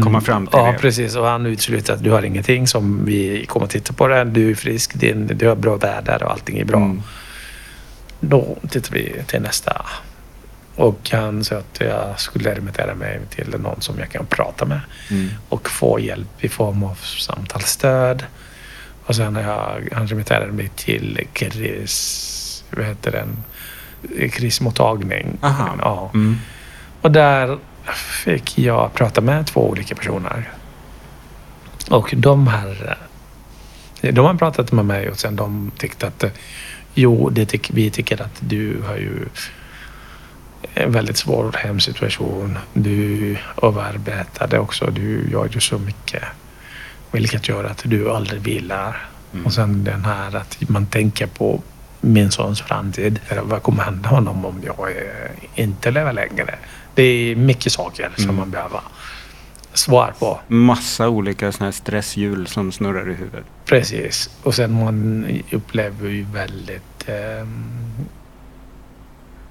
komma 0.02 0.20
fram 0.20 0.46
till 0.46 0.54
Mm. 0.58 0.66
ja, 0.66 0.73
det. 0.73 0.78
precis. 0.78 1.16
Och 1.16 1.26
han 1.26 1.46
utesluter 1.46 1.92
att 1.94 2.02
du 2.02 2.11
har 2.11 2.23
ingenting 2.23 2.66
som 2.66 3.04
vi 3.04 3.46
kommer 3.46 3.66
att 3.66 3.73
titta 3.73 3.92
på. 3.92 4.08
Det. 4.08 4.25
Du 4.25 4.50
är 4.50 4.54
frisk, 4.54 4.94
din, 4.94 5.26
du 5.26 5.49
har 5.49 5.56
bra 5.56 5.76
väder 5.76 6.23
och 6.23 6.30
allting 6.30 6.58
är 6.58 6.64
bra. 6.64 6.76
Mm. 6.80 7.02
Då 8.20 8.56
tittar 8.70 8.92
vi 8.92 9.14
till 9.26 9.42
nästa. 9.42 9.87
Och 10.76 11.11
han 11.12 11.44
sa 11.44 11.56
att 11.56 11.80
jag 11.80 12.20
skulle 12.20 12.54
remittera 12.54 12.94
mig 12.94 13.20
till 13.30 13.54
någon 13.58 13.80
som 13.80 13.99
jag 13.99 14.11
kan 14.11 14.26
prata 14.26 14.64
med 14.64 14.80
Mm. 15.11 15.28
och 15.49 15.70
få 15.70 16.00
hjälp 16.00 16.28
i 16.44 16.49
form 16.49 16.82
av 16.82 16.94
samtalsstöd. 17.04 18.23
Och 19.06 19.16
sen 19.16 19.36
har 19.36 19.42
jag, 19.42 19.88
han 19.92 20.06
remitterade 20.06 20.52
mig 20.52 20.68
till 20.76 21.20
kris, 21.32 22.64
vad 22.70 22.86
heter 22.86 23.12
den, 23.12 23.44
krismottagning. 24.30 25.38
Aha. 25.42 25.75
Ja. 25.80 26.10
Mm. 26.14 26.36
Och 27.02 27.12
där 27.12 27.58
fick 28.25 28.58
jag 28.58 28.94
prata 28.94 29.20
med 29.20 29.46
två 29.46 29.68
olika 29.68 29.94
personer. 29.94 30.50
Och 31.90 32.14
de 32.16 32.46
här, 32.46 32.98
de 34.00 34.18
har 34.25 34.34
pratat 34.34 34.72
med 34.72 34.84
mig 34.84 35.10
och 35.10 35.18
sen 35.18 35.36
de 35.36 35.70
tyckte 35.78 36.06
att 36.06 36.25
jo, 36.94 37.30
det 37.30 37.46
tyck, 37.46 37.70
vi 37.75 37.90
tycker 37.90 38.22
att 38.22 38.36
du 38.40 38.82
har 38.86 38.96
ju 38.96 39.26
en 40.75 40.92
väldigt 40.92 41.16
svår 41.16 41.52
hemsituation. 41.58 42.58
Du 42.72 43.36
överarbetade 43.62 44.58
också. 44.58 44.86
Du 44.86 45.28
gör 45.30 45.48
ju 45.52 45.60
så 45.60 45.78
mycket. 45.78 46.22
Vilket 47.16 47.49
gör 47.49 47.64
att 47.64 47.82
du 47.85 48.11
aldrig 48.11 48.40
vilar. 48.42 49.08
Mm. 49.32 49.46
Och 49.46 49.52
sen 49.52 49.85
den 49.85 50.04
här 50.04 50.37
att 50.37 50.58
man 50.68 50.87
tänker 50.87 51.26
på 51.26 51.62
min 52.00 52.30
sons 52.30 52.61
framtid. 52.61 53.20
Vad 53.42 53.62
kommer 53.62 53.82
hända 53.82 54.08
honom 54.08 54.44
om 54.44 54.62
jag 54.64 54.90
eh, 54.90 55.61
inte 55.62 55.90
lever 55.90 56.12
längre? 56.12 56.54
Det 56.94 57.02
är 57.02 57.37
mycket 57.37 57.73
saker 57.73 58.11
som 58.16 58.25
Mm. 58.25 58.37
man 58.37 58.50
behöver 58.50 58.80
svar 59.73 60.14
på. 60.18 60.40
Massa 60.49 61.08
olika 61.08 61.52
såna 61.52 61.64
här 61.66 61.73
stresshjul 61.73 62.46
som 62.46 62.73
snurrar 62.73 63.11
i 63.11 63.14
huvudet. 63.14 63.44
Precis. 63.64 64.30
Och 64.42 64.54
sen 64.54 64.73
man 64.85 65.26
upplever 65.52 66.08
ju 66.08 66.26
väldigt 66.32 67.08
eh, 67.08 67.46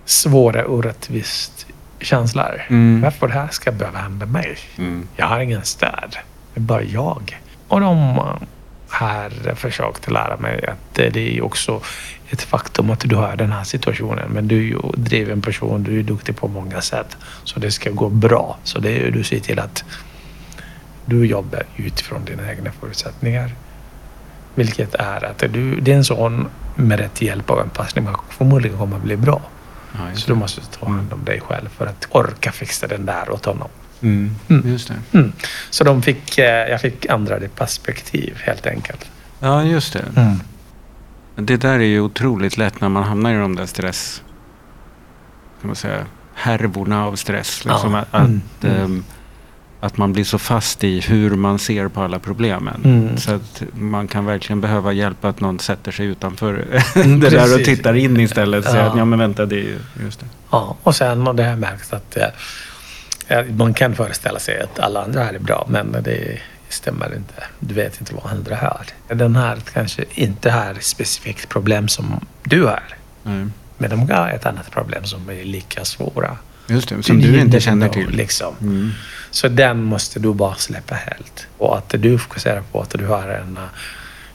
svåra 0.06 0.66
orättvist 0.68 1.66
känslor. 2.00 2.62
Mm. 2.70 3.02
Varför 3.02 3.28
det 3.28 3.34
här 3.34 3.48
ska 3.52 3.72
behöva 3.72 4.00
hända 4.00 4.26
mig? 4.26 4.58
Mm. 4.78 5.08
Jag 5.16 5.26
har 5.26 5.40
ingen 5.40 5.64
stöd. 5.64 6.18
Det 6.54 6.60
är 6.60 6.62
bara 6.62 6.84
jag. 6.84 7.38
Och 7.68 7.82
de 7.82 8.20
har 8.88 9.56
försökt 9.56 10.12
lära 10.12 10.38
mig 10.38 10.66
att 10.68 10.94
det 10.94 11.38
är 11.38 11.44
också 11.44 11.82
ett 12.30 12.42
faktum 12.42 12.90
att 12.90 13.00
du 13.00 13.16
har 13.16 13.36
den 13.36 13.52
här 13.52 13.64
situationen. 13.64 14.32
Men 14.32 14.48
du 14.48 14.58
är 14.58 14.62
ju 14.62 14.80
driven 14.98 15.42
person, 15.42 15.84
du 15.84 16.00
är 16.00 16.04
duktig 16.04 16.38
på 16.38 16.48
många 16.48 16.82
sätt. 16.82 17.18
Så 17.44 17.60
det 17.60 17.72
ska 17.72 17.90
gå 17.90 18.10
bra. 18.10 18.58
Så 18.64 18.80
det 18.80 18.92
är 18.92 19.12
du 19.12 19.24
ser 19.24 19.40
till 19.40 19.60
att 19.60 19.84
du 21.06 21.26
jobbar 21.26 21.64
utifrån 21.76 22.26
dina 22.26 22.52
egna 22.52 22.72
förutsättningar. 22.72 23.52
Vilket 24.56 24.96
är 24.96 25.26
att 25.26 25.44
du, 25.54 25.80
din 25.80 26.04
son 26.04 26.48
med 26.76 27.00
rätt 27.00 27.22
hjälp 27.22 27.52
och 27.52 27.62
anpassning 27.62 28.08
förmodligen 28.30 28.78
kommer 28.78 28.98
att 28.98 29.04
bli 29.04 29.18
bra. 29.18 29.42
Ja, 29.94 30.16
Så 30.16 30.28
du 30.28 30.36
måste 30.36 30.62
ta 30.62 30.86
hand 30.86 31.14
om 31.14 31.24
dig 31.26 31.42
själv 31.42 31.70
för 31.70 31.86
att 31.86 32.08
orka 32.10 32.52
fixa 32.52 32.88
den 32.88 33.06
där 33.06 33.32
åt 33.32 33.46
honom. 33.46 33.70
Mm. 34.02 34.36
Mm. 34.48 34.70
Just 34.72 34.88
det. 34.88 35.18
Mm. 35.18 35.32
Så 35.70 35.84
de 35.84 36.02
fick, 36.02 36.38
eh, 36.38 36.46
jag 36.70 36.82
fick 36.82 37.06
ändrade 37.06 37.48
perspektiv 37.48 38.38
helt 38.44 38.66
enkelt. 38.68 39.06
Ja, 39.40 39.64
just 39.64 39.94
det. 39.94 40.06
Mm. 40.16 40.40
Det 41.36 41.58
där 41.58 41.74
är 41.80 41.80
ju 41.84 42.02
otroligt 42.02 42.58
lätt 42.58 42.82
när 42.82 42.90
man 42.90 43.04
hamnar 43.04 43.34
i 43.34 43.38
de 43.38 43.56
där 43.56 43.66
stress... 43.66 44.22
Kan 45.62 45.68
man 45.68 45.76
säga, 45.76 46.06
härvorna 46.34 47.06
av 47.06 47.16
stress. 47.16 47.66
Liksom 47.66 47.94
Ja. 47.94 48.00
att, 48.00 48.08
att, 48.14 48.22
Mm. 48.28 48.42
Mm. 48.62 48.82
ehm, 48.84 49.04
att 49.80 49.98
man 49.98 50.14
blir 50.14 50.24
så 50.24 50.38
fast 50.38 50.84
i 50.84 51.00
hur 51.00 51.32
man 51.32 51.60
ser 51.60 51.88
på 51.88 52.02
alla 52.02 52.20
problemen. 52.20 52.82
Mm. 52.86 53.18
Så 53.18 53.32
att 53.34 53.64
man 53.74 54.08
kan 54.08 54.26
verkligen 54.26 54.62
behöva 54.62 54.92
hjälp 54.94 55.26
att 55.26 55.40
någon 55.40 55.60
sätter 55.60 55.92
sig 55.92 56.06
utanför 56.06 56.66
Mm, 56.96 57.20
det 57.20 57.30
där 57.30 57.56
och 57.60 57.64
tittar 57.66 57.94
in 57.94 58.20
istället. 58.20 58.66
Och 58.66 58.72
säger 58.72 58.84
Ja. 58.86 58.92
att 58.92 58.98
ja 58.98 59.06
men 59.06 59.20
vänta, 59.20 59.46
det 59.46 59.56
är 59.56 59.64
ju 59.64 59.80
just 60.04 60.20
det. 60.20 60.26
Ja, 60.52 60.76
och 60.84 60.96
sen 60.96 61.28
har 61.28 61.34
det 61.34 61.44
här 61.44 61.56
märkt 61.56 61.94
att 61.94 62.18
eh, 62.18 62.24
ja, 62.24 62.30
man 63.58 63.74
kan 63.74 63.96
föreställa 63.96 64.40
sig 64.40 64.62
att 64.62 64.80
alla 64.80 65.04
andra 65.04 65.24
här 65.24 65.34
är 65.34 65.40
bra, 65.40 65.66
men 65.70 65.92
det 66.04 66.40
stämmer 66.70 67.16
inte. 67.16 67.44
Du 67.60 67.74
vet 67.74 68.00
inte 68.00 68.14
vad 68.16 68.32
andra 68.32 68.56
har. 68.56 68.86
Den 69.16 69.36
här 69.36 69.58
kanske 69.74 70.06
inte 70.14 70.52
har 70.52 70.72
ett 70.72 70.84
specifikt 70.84 71.50
problem 71.50 71.88
som 71.88 72.26
du 72.44 72.64
har, 72.64 72.84
Nej. 73.24 73.48
men 73.78 73.90
de 73.90 74.10
har 74.10 74.30
ett 74.30 74.46
annat 74.46 74.72
problem 74.72 75.04
som 75.06 75.30
är 75.30 75.44
lika 75.44 75.86
svåra. 75.86 76.38
Just 76.68 76.90
det, 76.90 77.04
som 77.04 77.22
du 77.22 77.40
inte 77.40 77.60
känner 77.60 77.90
till. 77.90 78.10
Liksom. 78.10 78.56
Mm. 78.62 78.92
Så 79.32 79.48
den 79.48 79.84
måste 79.84 80.20
du 80.20 80.34
bara 80.34 80.56
släppa 80.56 80.96
helt. 80.96 81.48
Och 81.58 81.78
att 81.78 81.90
du 81.98 82.18
fokuserar 82.18 82.62
på 82.72 82.82
att 82.82 82.90
du 82.90 83.06
har 83.06 83.28
en, 83.28 83.60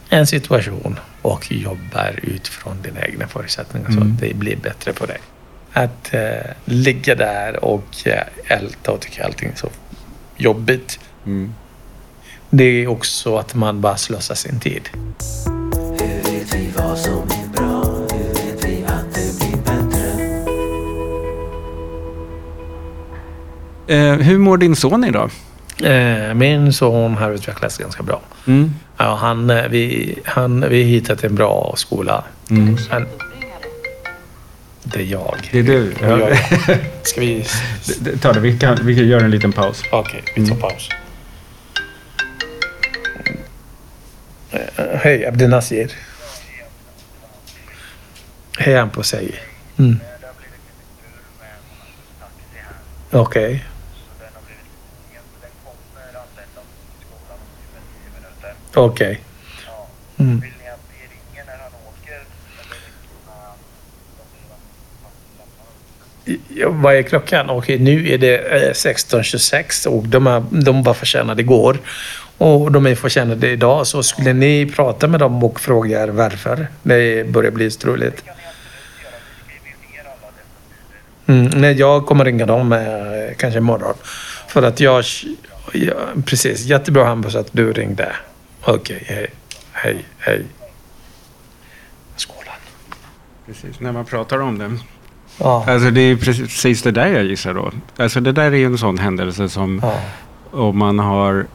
en 0.09 0.27
situation 0.27 0.99
och 1.21 1.51
jobbar 1.51 2.19
utifrån 2.23 2.81
dina 2.81 3.01
egna 3.05 3.27
förutsättningar 3.27 3.87
så 3.91 3.97
Mm. 3.97 4.11
att 4.13 4.19
det 4.19 4.33
blir 4.35 4.55
bättre 4.55 4.93
för 4.93 5.07
dig. 5.07 5.17
Att 5.73 6.13
eh, 6.13 6.51
ligga 6.65 7.15
där 7.15 7.65
och 7.65 8.07
eh, 8.07 8.23
älta 8.47 8.91
och 8.91 8.99
tycka 8.99 9.25
allting 9.25 9.49
är 9.49 9.55
så 9.55 9.69
jobbigt. 10.37 10.99
Mm. 11.25 11.53
Det 12.49 12.63
är 12.63 12.87
också 12.87 13.37
att 13.37 13.55
man 13.55 13.81
bara 13.81 13.97
slösar 13.97 14.35
sin 14.35 14.59
tid. 14.59 14.89
Hur 15.99 16.31
vet 16.31 16.55
vi 16.55 16.71
vad 16.77 16.97
som 16.97 17.13
är 17.13 17.57
bra? 17.57 17.83
Hur 18.11 18.33
vet 18.33 18.65
vi 18.65 18.83
att 18.85 19.15
det 19.15 19.39
blir 19.39 19.57
bättre? 19.57 20.11
Eh, 23.95 24.15
hur 24.15 24.37
mår 24.37 24.57
din 24.57 24.75
son 24.75 25.03
idag? 25.03 25.31
Eh, 25.83 26.33
min 26.33 26.73
son 26.73 27.13
har 27.15 27.31
utvecklats 27.31 27.77
ganska 27.77 28.03
bra. 28.03 28.21
Mm. 28.47 28.73
Ja, 28.97 29.15
han, 29.15 29.49
eh, 29.49 29.67
vi, 29.69 30.15
han, 30.25 30.65
vi 30.69 30.83
har 30.83 30.89
hittat 30.89 31.23
en 31.23 31.35
bra 31.35 31.73
skola. 31.77 32.23
Mm. 32.49 32.77
Han, 32.89 33.05
det 34.83 34.99
är 34.99 35.03
jag. 35.03 35.49
Det 35.51 35.59
är 35.59 35.63
du? 35.63 35.93
Ja. 36.01 36.35
Ska 37.03 37.21
vi... 37.21 37.45
Ta 38.21 38.33
det, 38.33 38.39
vi, 38.39 38.59
kan, 38.59 38.79
vi 38.83 38.95
kan 38.95 39.07
göra 39.07 39.23
en 39.23 39.31
liten 39.31 39.51
paus. 39.51 39.83
Okej, 39.91 40.23
vi 40.35 40.47
tar 40.47 40.55
paus. 40.55 40.89
Eh, 44.51 44.85
Hej, 44.95 45.25
Abdenazir. 45.25 45.91
Hej, 48.57 48.87
på 48.93 49.03
sig. 49.03 49.43
Mm. 49.77 49.99
Okej. 53.11 53.65
Okej. 58.73 59.21
Mm. 60.17 60.43
Vad 66.67 66.95
är 66.95 67.01
klockan? 67.01 67.49
Okej, 67.49 67.79
nu 67.79 68.09
är 68.09 68.17
det 68.17 68.37
eh, 68.37 68.71
16.26 68.71 69.87
och 69.87 70.07
de, 70.07 70.27
är, 70.27 70.43
de 70.51 70.83
var 70.83 70.93
förtjänade 70.93 71.41
igår. 71.41 71.77
Och 72.37 72.71
de 72.71 72.87
är 72.87 72.95
förtjänade 72.95 73.49
idag. 73.49 73.87
Så 73.87 74.03
skulle 74.03 74.33
ni 74.33 74.71
prata 74.75 75.07
med 75.07 75.19
dem 75.19 75.43
och 75.43 75.59
fråga 75.59 76.03
er 76.03 76.07
varför 76.07 76.67
det 76.83 77.27
börjar 77.27 77.51
bli 77.51 77.71
struligt? 77.71 78.23
Mm, 81.27 81.51
nej, 81.55 81.73
jag 81.73 82.05
kommer 82.05 82.25
ringa 82.25 82.45
dem 82.45 82.73
eh, 82.73 83.35
kanske 83.37 83.57
imorgon. 83.57 83.93
För 84.47 84.63
att 84.63 84.79
jag... 84.79 85.03
Ja, 85.73 85.93
precis, 86.25 86.65
jättebra 86.65 87.05
Hampus 87.05 87.35
att 87.35 87.47
du 87.51 87.73
ringde. 87.73 88.11
Okej, 88.61 89.03
hej. 89.07 89.27
Hej, 89.71 90.05
hej. 90.19 90.45
Skålen. 92.15 92.53
Precis, 93.45 93.79
när 93.79 93.91
man 93.91 94.05
pratar 94.05 94.39
om 94.39 94.57
det. 94.57 94.77
Ja. 95.37 95.65
Alltså 95.67 95.91
det 95.91 96.01
är 96.01 96.15
precis 96.15 96.81
det 96.81 96.91
där 96.91 97.07
jag 97.07 97.23
gissar 97.23 97.53
då. 97.53 97.71
Alltså 97.97 98.19
det 98.19 98.31
där 98.31 98.51
är 98.51 98.55
ju 98.55 98.65
en 98.65 98.77
sån 98.77 98.97
händelse 98.97 99.49
som 99.49 99.79
ja. 99.83 99.95
om 100.51 100.77
man 100.77 100.99
har 100.99 101.45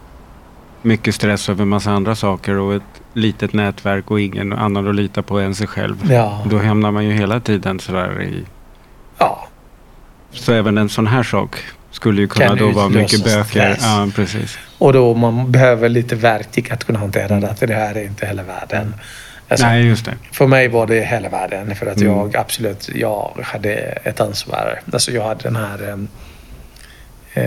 mycket 0.82 1.14
stress 1.14 1.48
över 1.48 1.64
massa 1.64 1.90
andra 1.90 2.14
saker 2.14 2.54
och 2.54 2.74
ett 2.74 2.82
litet 3.12 3.52
nätverk 3.52 4.10
och 4.10 4.20
ingen 4.20 4.52
annan 4.52 4.88
att 4.88 4.94
lita 4.94 5.22
på 5.22 5.38
än 5.38 5.54
sig 5.54 5.66
själv. 5.66 6.12
Ja. 6.12 6.42
Då 6.50 6.58
hamnar 6.58 6.90
man 6.90 7.04
ju 7.04 7.12
hela 7.12 7.40
tiden 7.40 7.80
sådär 7.80 8.22
i... 8.22 8.44
ja. 9.18 9.48
Så 10.30 10.52
även 10.52 10.78
en 10.78 10.88
sån 10.88 11.06
här 11.06 11.22
sak 11.22 11.56
skulle 11.90 12.20
ju 12.20 12.28
kunna 12.28 12.46
Kan 12.46 12.58
då 12.58 12.70
vara 12.70 12.88
mycket 12.88 13.20
stress. 13.46 13.78
Ja, 13.82 14.08
precis. 14.14 14.58
Och 14.78 14.92
då 14.92 15.14
man 15.14 15.52
behöver 15.52 15.88
lite 15.88 16.14
verktyg 16.14 16.72
att 16.72 16.84
kunna 16.84 16.98
hantera 16.98 17.40
det. 17.40 17.66
Det 17.66 17.74
här 17.74 17.94
är 17.94 18.04
inte 18.04 18.26
hela 18.26 18.42
världen. 18.42 18.94
Alltså, 19.48 19.66
Nej, 19.66 19.86
just 19.86 20.04
det. 20.04 20.14
För 20.32 20.46
mig 20.46 20.68
var 20.68 20.86
det 20.86 21.00
hela 21.04 21.28
världen. 21.28 21.74
För 21.76 21.86
att 21.86 21.96
Mm. 22.00 22.12
jag 22.12 22.36
absolut, 22.36 22.88
jag 22.94 23.36
hade 23.42 23.72
ett 23.74 24.20
ansvar. 24.20 24.80
Alltså 24.92 25.10
jag 25.12 25.24
hade 25.24 25.42
den 25.42 25.56
här, 25.56 25.88
em, 25.92 26.08
eh, 27.34 27.44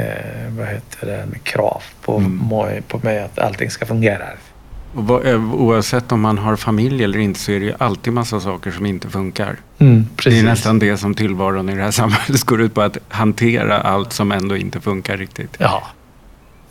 vad 0.58 0.68
heter 0.68 1.08
det, 1.08 1.40
krav 1.44 1.82
på, 2.02 2.18
Mm. 2.18 2.48
mig, 2.50 2.82
på 2.82 3.00
mig 3.04 3.20
att 3.20 3.40
allting 3.40 3.70
ska 3.72 3.86
fungera. 3.86 4.24
Eh, 5.26 5.54
oavsett 5.56 6.12
om 6.12 6.22
man 6.22 6.38
har 6.38 6.56
familj 6.56 7.04
eller 7.04 7.20
inte 7.20 7.40
så 7.40 7.52
är 7.52 7.60
det 7.60 7.66
ju 7.66 7.74
alltid 7.80 8.14
massa 8.14 8.40
saker 8.40 8.72
som 8.72 8.86
inte 8.86 9.10
funkar. 9.10 9.56
Mm, 9.80 10.08
Det 10.24 10.40
är 10.40 10.44
nästan 10.44 10.80
det 10.80 10.98
som 10.98 11.14
tillvaron 11.16 11.70
i 11.70 11.76
det 11.76 11.82
här 11.84 11.92
samhället 12.02 12.44
går 12.44 12.62
ut 12.62 12.74
på. 12.74 12.82
Att 12.82 12.98
hantera 13.10 13.82
allt 13.82 14.14
som 14.14 14.32
ändå 14.32 14.58
inte 14.58 14.80
funkar 14.82 15.18
riktigt. 15.18 15.56
Ja. 15.60 15.84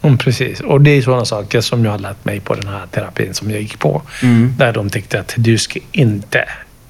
Mm, 0.03 0.19
precis. 0.19 0.61
Och 0.61 0.81
det 0.81 0.91
är 0.91 1.03
sådana 1.03 1.25
saker 1.25 1.61
som 1.61 1.85
jag 1.85 1.91
har 1.93 1.99
lärt 1.99 2.25
mig 2.25 2.41
på 2.41 2.55
den 2.55 2.69
här 2.69 2.87
terapin 2.87 3.35
som 3.35 3.51
jag 3.51 3.61
gick 3.61 3.79
på. 3.79 4.03
Mm. 4.23 4.55
Där 4.59 4.73
de 4.73 4.91
tyckte 4.91 5.21
att 5.21 5.35
du 5.37 5.59
ska 5.59 5.81
inte 5.93 6.45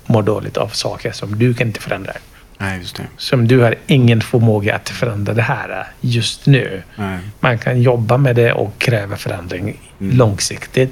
må 0.07 0.23
dåligt 0.23 0.57
av 0.57 0.69
saker 0.69 1.13
som 1.13 1.39
du 1.39 1.55
kan 1.55 1.67
inte 1.67 1.81
förändra. 1.81 2.13
Nej, 2.59 2.79
just 2.79 2.97
det. 2.97 3.03
Som 3.17 3.49
du 3.49 3.61
har 3.61 3.75
ingen 3.87 4.21
förmåga 4.21 4.75
att 4.77 4.89
förändra 4.89 5.35
det 5.35 5.43
här 5.43 5.87
just 6.01 6.47
nu. 6.47 6.83
Nej. 6.97 7.19
Man 7.41 7.59
kan 7.59 7.83
jobba 7.83 8.17
med 8.17 8.37
det 8.37 8.53
och 8.53 8.79
kräva 8.79 9.17
förändring 9.17 9.77
Mm. 10.01 10.17
långsiktigt. 10.17 10.91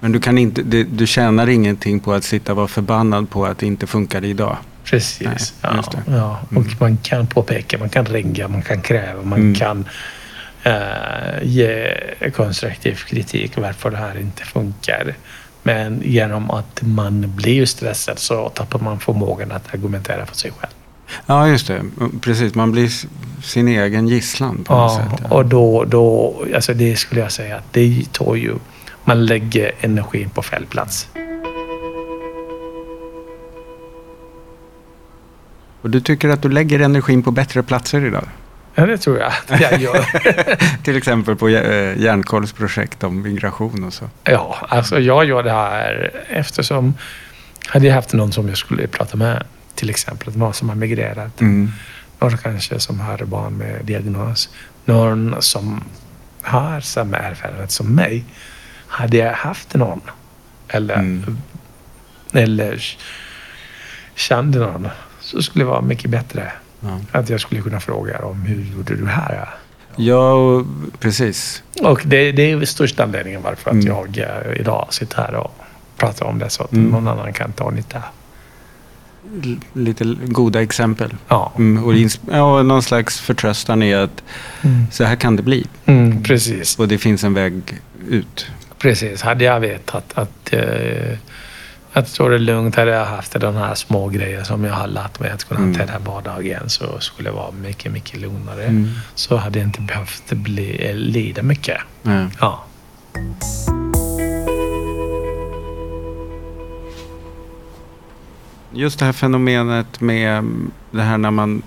Men 0.00 0.12
du, 0.12 0.20
kan 0.20 0.38
inte, 0.38 0.62
du, 0.62 0.84
du 0.84 1.06
tjänar 1.06 1.48
ingenting 1.48 2.00
på 2.00 2.12
att 2.12 2.24
sitta 2.24 2.52
och 2.52 2.56
vara 2.56 2.68
förbannad 2.68 3.30
på 3.30 3.46
att 3.46 3.58
det 3.58 3.66
inte 3.66 3.86
funkar 3.86 4.24
idag. 4.24 4.56
Precis. 4.84 5.20
Nej, 5.26 5.36
ja, 5.62 5.84
ja. 6.06 6.40
Och 6.48 6.52
Mm. 6.56 6.68
man 6.80 6.96
kan 6.96 7.26
påpeka, 7.26 7.78
man 7.78 7.88
kan 7.88 8.04
ringa, 8.06 8.48
man 8.48 8.62
kan 8.62 8.82
kräva, 8.82 9.22
man 9.22 9.38
Mm. 9.38 9.54
kan 9.54 9.84
ge 11.42 11.94
konstruktiv 12.36 12.94
kritik 12.94 13.52
varför 13.56 13.90
det 13.90 13.96
här 13.96 14.20
inte 14.20 14.44
funkar. 14.44 15.14
Men 15.62 16.00
genom 16.04 16.50
att 16.50 16.82
man 16.82 17.32
blir 17.36 17.66
stressad 17.66 18.18
så 18.18 18.48
tappar 18.48 18.78
man 18.78 19.00
förmågan 19.00 19.52
att 19.52 19.74
argumentera 19.74 20.26
för 20.26 20.36
sig 20.36 20.50
själv. 20.58 20.72
Ja, 21.26 21.48
just 21.48 21.66
det. 21.66 21.82
Precis, 22.20 22.54
man 22.54 22.72
blir 22.72 22.90
sin 23.42 23.68
egen 23.68 24.08
gisslan 24.08 24.64
på 24.64 24.74
något 24.74 24.92
Ja, 24.92 25.16
sätt. 25.18 25.30
och 25.32 25.46
då, 25.46 25.84
då, 25.84 26.34
alltså 26.54 26.74
det 26.74 26.96
skulle 26.96 27.20
jag 27.20 27.32
säga 27.32 27.56
att 27.56 27.72
det 27.72 28.04
tar 28.12 28.34
ju, 28.34 28.54
man 29.04 29.26
lägger 29.26 29.72
energin 29.80 30.30
på 30.30 30.42
fel 30.42 30.66
plats. 30.66 31.08
Och 35.82 35.90
du 35.90 36.00
tycker 36.00 36.28
att 36.28 36.42
du 36.42 36.48
lägger 36.48 36.80
energin 36.80 37.22
på 37.22 37.30
bättre 37.30 37.62
platser 37.62 38.06
idag? 38.06 38.24
Ja, 38.74 38.86
det 38.86 38.98
tror 38.98 39.18
jag 39.18 39.32
att 39.48 39.60
jag 39.60 39.80
gör. 39.80 40.04
Till 40.84 40.96
exempel 40.96 41.36
på 41.36 41.48
äh, 41.48 41.98
Järnkolls 42.02 42.52
projekt 42.52 43.04
om 43.04 43.22
migration 43.22 43.84
och 43.84 43.92
så. 43.92 44.10
Ja, 44.24 44.56
alltså 44.68 45.00
jag 45.00 45.24
gör 45.24 45.42
det 45.42 45.52
här 45.52 46.10
eftersom 46.28 46.94
hade 47.66 47.86
jag 47.86 47.94
haft 47.94 48.12
någon 48.12 48.32
som 48.32 48.48
jag 48.48 48.58
skulle 48.58 48.86
prata 48.86 49.16
med, 49.16 49.42
till 49.74 49.90
exempel 49.90 50.36
någon 50.36 50.54
som 50.54 50.68
har 50.68 50.76
migrerat, 50.76 51.40
Mm. 51.40 51.72
någon 52.18 52.38
kanske 52.38 52.80
som 52.80 53.00
har 53.00 53.18
barn 53.24 53.56
med 53.56 53.84
diagnos, 53.84 54.48
någon 54.84 55.36
som 55.42 55.84
har 56.42 56.80
samma 56.80 57.16
erfarenhet 57.16 57.70
som 57.70 57.94
mig. 57.94 58.24
Hade 58.86 59.16
jag 59.16 59.32
haft 59.32 59.74
någon 59.74 60.00
eller, 60.68 60.94
Mm. 60.94 61.38
eller 62.32 62.84
kände 64.14 64.58
någon 64.58 64.88
så 65.20 65.42
skulle 65.42 65.64
det 65.64 65.68
vara 65.70 65.80
mycket 65.80 66.10
bättre. 66.10 66.52
Ja. 66.84 67.18
Att 67.18 67.30
jag 67.30 67.40
skulle 67.40 67.60
kunna 67.60 67.80
fråga 67.80 68.18
om 68.18 68.42
hur 68.42 68.76
gjorde 68.76 68.94
du 68.96 69.06
här? 69.06 69.48
ja, 69.96 70.64
precis. 71.00 71.62
Och 71.82 72.02
det, 72.04 72.32
det 72.32 72.50
är 72.50 72.64
största 72.64 73.02
anledningen 73.04 73.42
varför 73.42 73.70
att 73.70 73.74
Mm. 73.74 73.86
jag 73.86 74.18
eh, 74.18 74.60
idag 74.60 74.86
sitter 74.90 75.16
här 75.16 75.34
och 75.34 75.54
pratar 75.96 76.26
om 76.26 76.38
det 76.38 76.50
så 76.50 76.62
att 76.62 76.72
Mm. 76.72 76.90
någon 76.90 77.08
annan 77.08 77.32
kan 77.32 77.52
ta 77.52 77.70
nytta. 77.70 78.02
L- 79.42 79.60
lite 79.72 80.04
goda 80.26 80.62
exempel. 80.62 81.14
Ja, 81.28 81.52
Mm, 81.56 81.84
och 81.84 81.94
ja, 82.30 82.62
någon 82.62 82.82
slags 82.82 83.20
förtröstan 83.20 83.82
i 83.82 83.94
att 83.94 84.22
mm. 84.62 84.86
så 84.92 85.04
här 85.04 85.16
kan 85.16 85.36
det 85.36 85.42
bli. 85.42 85.66
Mm, 85.86 86.22
precis. 86.22 86.78
Och 86.78 86.88
det 86.88 86.98
finns 86.98 87.24
en 87.24 87.34
väg 87.34 87.62
ut. 88.08 88.46
precis. 88.78 89.22
Hade 89.22 89.44
jag 89.44 89.60
vetat 89.60 90.12
att, 90.14 90.52
eh, 90.52 91.18
att 91.94 92.14
ta 92.14 92.28
det 92.28 92.38
lugnt, 92.38 92.74
hade 92.76 92.90
jag 92.90 93.04
haft 93.06 93.40
de 93.40 93.54
här 93.56 93.74
små 93.74 94.08
grejer 94.08 94.44
som 94.44 94.64
jag 94.64 94.74
har 94.74 94.86
lärt 94.86 95.20
mig 95.20 95.30
att 95.30 95.44
kunna 95.44 95.60
Mm. 95.60 95.74
hantera 95.78 95.98
vardagen 95.98 96.68
så 96.70 97.00
skulle 97.00 97.28
det 97.30 97.34
vara 97.36 97.50
mycket, 97.50 97.92
mycket 97.92 98.20
lugnare. 98.20 98.64
Mm. 98.64 98.90
Så 99.14 99.36
hade 99.36 99.58
jag 99.58 99.68
inte 99.68 99.80
behövt 99.80 100.32
bli, 100.32 100.88
eh, 100.90 100.94
lida 100.94 101.42
mycket. 101.42 101.78
Ja. 102.02 102.26
Ja. 102.40 102.64
Just 108.72 108.98
det 108.98 109.04
här 109.04 109.12
fenomenet 109.12 110.00
med 110.00 110.38
mm, 110.38 110.70
det 110.90 111.02
här 111.02 111.18
när 111.18 111.30
man 111.30 111.62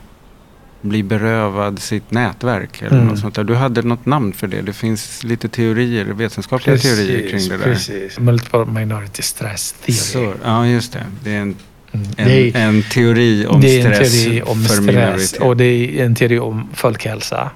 blir 0.82 1.04
berövad 1.04 1.80
sitt 1.80 2.12
nätverk. 2.12 2.82
Eller 2.82 2.92
Mm. 2.98 3.08
något 3.08 3.20
sånt 3.20 3.36
där. 3.36 3.44
Du 3.44 3.56
hade 3.56 3.82
något 3.82 4.06
namn 4.06 4.34
för 4.34 4.48
det. 4.48 4.62
Det 4.62 4.74
finns 4.74 5.24
lite 5.24 5.50
teorier, 5.50 6.06
vetenskapliga 6.06 6.78
teorier 6.78 7.30
kring 7.30 7.50
det 7.50 7.58
där. 7.58 7.64
Precis. 7.64 8.20
Multiple 8.20 8.66
minority 8.66 9.22
stress 9.22 9.72
theory. 9.86 9.98
Så, 9.98 10.34
ja, 10.44 10.68
just 10.68 10.94
det. 10.94 11.04
Det 11.24 11.32
är 11.36 11.40
en, 11.42 11.56
Mm. 11.92 12.08
en, 12.18 12.28
Det 12.28 12.50
är- 12.50 12.56
en 12.68 12.84
teori 12.84 13.46
om 13.46 13.62
det 13.62 13.82
är 13.82 13.88
en 13.88 13.96
stress 13.96 14.24
teori 14.24 14.42
om 14.42 14.62
för 14.64 14.70
stress 14.74 14.86
minoritet. 14.86 15.42
och 15.42 15.58
det 15.58 16.00
är 16.00 16.06
en 16.06 16.16
teori 16.16 16.40
om 16.40 16.70
folkhälsa. 16.74 17.52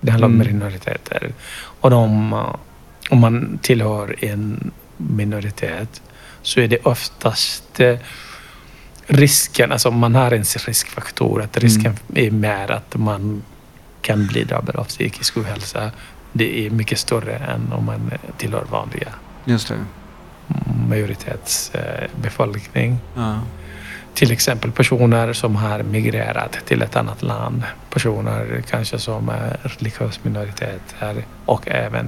Det 0.00 0.10
handlar 0.10 0.28
Mm. 0.28 0.40
om 0.40 0.46
minoriteter. 0.46 1.32
Och 1.80 1.90
de, 1.90 2.32
uh, 2.32 2.54
om 3.10 3.18
man 3.20 3.58
tillhör 3.62 4.24
en 4.24 4.70
minoritet 4.96 6.02
så 6.42 6.60
är 6.60 6.68
det 6.68 6.78
oftast 6.82 7.80
eh, 7.80 7.96
risken, 9.08 9.72
alltså 9.72 9.90
man 9.90 10.14
har 10.14 10.30
en 10.30 10.44
riskfaktor, 10.44 11.42
att 11.42 11.56
risken 11.56 11.96
Mm. 12.08 12.26
är 12.26 12.30
mer 12.30 12.70
att 12.70 12.96
man 12.96 13.42
kan 14.02 14.26
bli 14.26 14.44
drabbad 14.44 14.76
av 14.76 14.84
psykisk 14.84 15.36
ohälsa. 15.36 15.90
Det 16.32 16.66
är 16.66 16.70
mycket 16.70 16.98
större 16.98 17.36
än 17.36 17.72
om 17.72 17.84
man 17.84 18.10
tillhör 18.36 18.64
vanliga 18.70 19.08
Just 19.44 19.68
det. 19.68 19.74
majoritetsbefolkning. 20.88 22.98
Ja. 23.16 23.38
Till 24.14 24.32
exempel 24.32 24.72
personer 24.72 25.32
som 25.32 25.56
har 25.56 25.82
migrerat 25.82 26.52
till 26.66 26.82
ett 26.82 26.96
annat 26.96 27.22
land. 27.22 27.62
Personer 27.90 28.62
kanske 28.70 28.98
som 28.98 29.28
är 29.28 29.56
religiös 29.62 30.20
minoriteter 30.24 31.24
och 31.46 31.68
även 31.68 32.06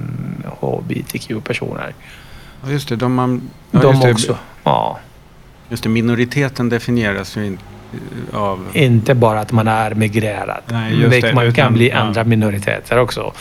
hbtq-personer. 0.61 1.93
ja, 2.63 2.69
just 2.71 2.89
det. 2.89 2.95
De, 2.95 3.13
man, 3.13 3.49
ja, 3.71 3.79
De 3.79 3.87
just 3.91 4.01
det. 4.03 4.11
också. 4.11 4.37
Ja. 4.63 4.99
Just 5.71 5.83
det, 5.83 5.89
minoriteten 5.89 6.69
definieras 6.69 7.37
ju 7.37 7.45
inte 7.45 7.63
av... 8.33 8.67
Inte 8.73 9.15
bara 9.15 9.39
att 9.39 9.51
man 9.51 9.67
är 9.67 9.93
migrerat. 9.93 10.63
Nej, 10.67 11.21
det, 11.21 11.33
man 11.33 11.53
kan 11.53 11.73
bli 11.73 11.89
ja. 11.89 11.97
andra 11.97 12.23
minoriteter 12.23 12.99
också. 12.99 13.33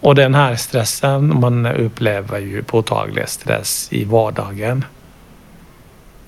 Och 0.00 0.14
den 0.14 0.34
här 0.34 0.56
stressen, 0.56 1.40
man 1.40 1.66
upplever 1.66 2.38
ju 2.38 2.62
påtaglig 2.62 3.28
stress 3.28 3.88
i 3.90 4.04
vardagen. 4.04 4.84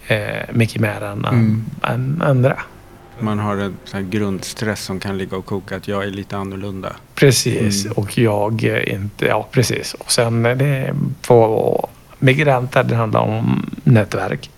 Eh, 0.06 0.42
mycket 0.52 0.80
mer 0.80 1.02
än, 1.02 1.24
Mm. 1.24 1.64
än 1.82 2.22
andra. 2.26 2.62
Man 3.20 3.38
har 3.38 3.56
en 3.56 3.76
sån 3.84 4.10
grundstress 4.10 4.80
som 4.84 5.00
kan 5.00 5.18
ligga 5.18 5.36
och 5.36 5.46
koka 5.46 5.76
att 5.76 5.88
jag 5.88 6.04
är 6.04 6.10
lite 6.10 6.36
annorlunda. 6.36 6.92
Precis, 7.14 7.84
Mm. 7.84 7.96
och 7.96 8.18
jag 8.18 8.62
inte... 8.86 9.26
Ja, 9.26 9.48
precis. 9.50 9.94
Och 9.94 10.12
sen 10.12 10.46
är 10.46 10.54
det 10.54 10.94
på 11.26 11.88
migranter, 12.18 12.84
det 12.84 12.94
handlar 12.96 13.20
om 13.20 13.70
nätverk. 13.84 14.50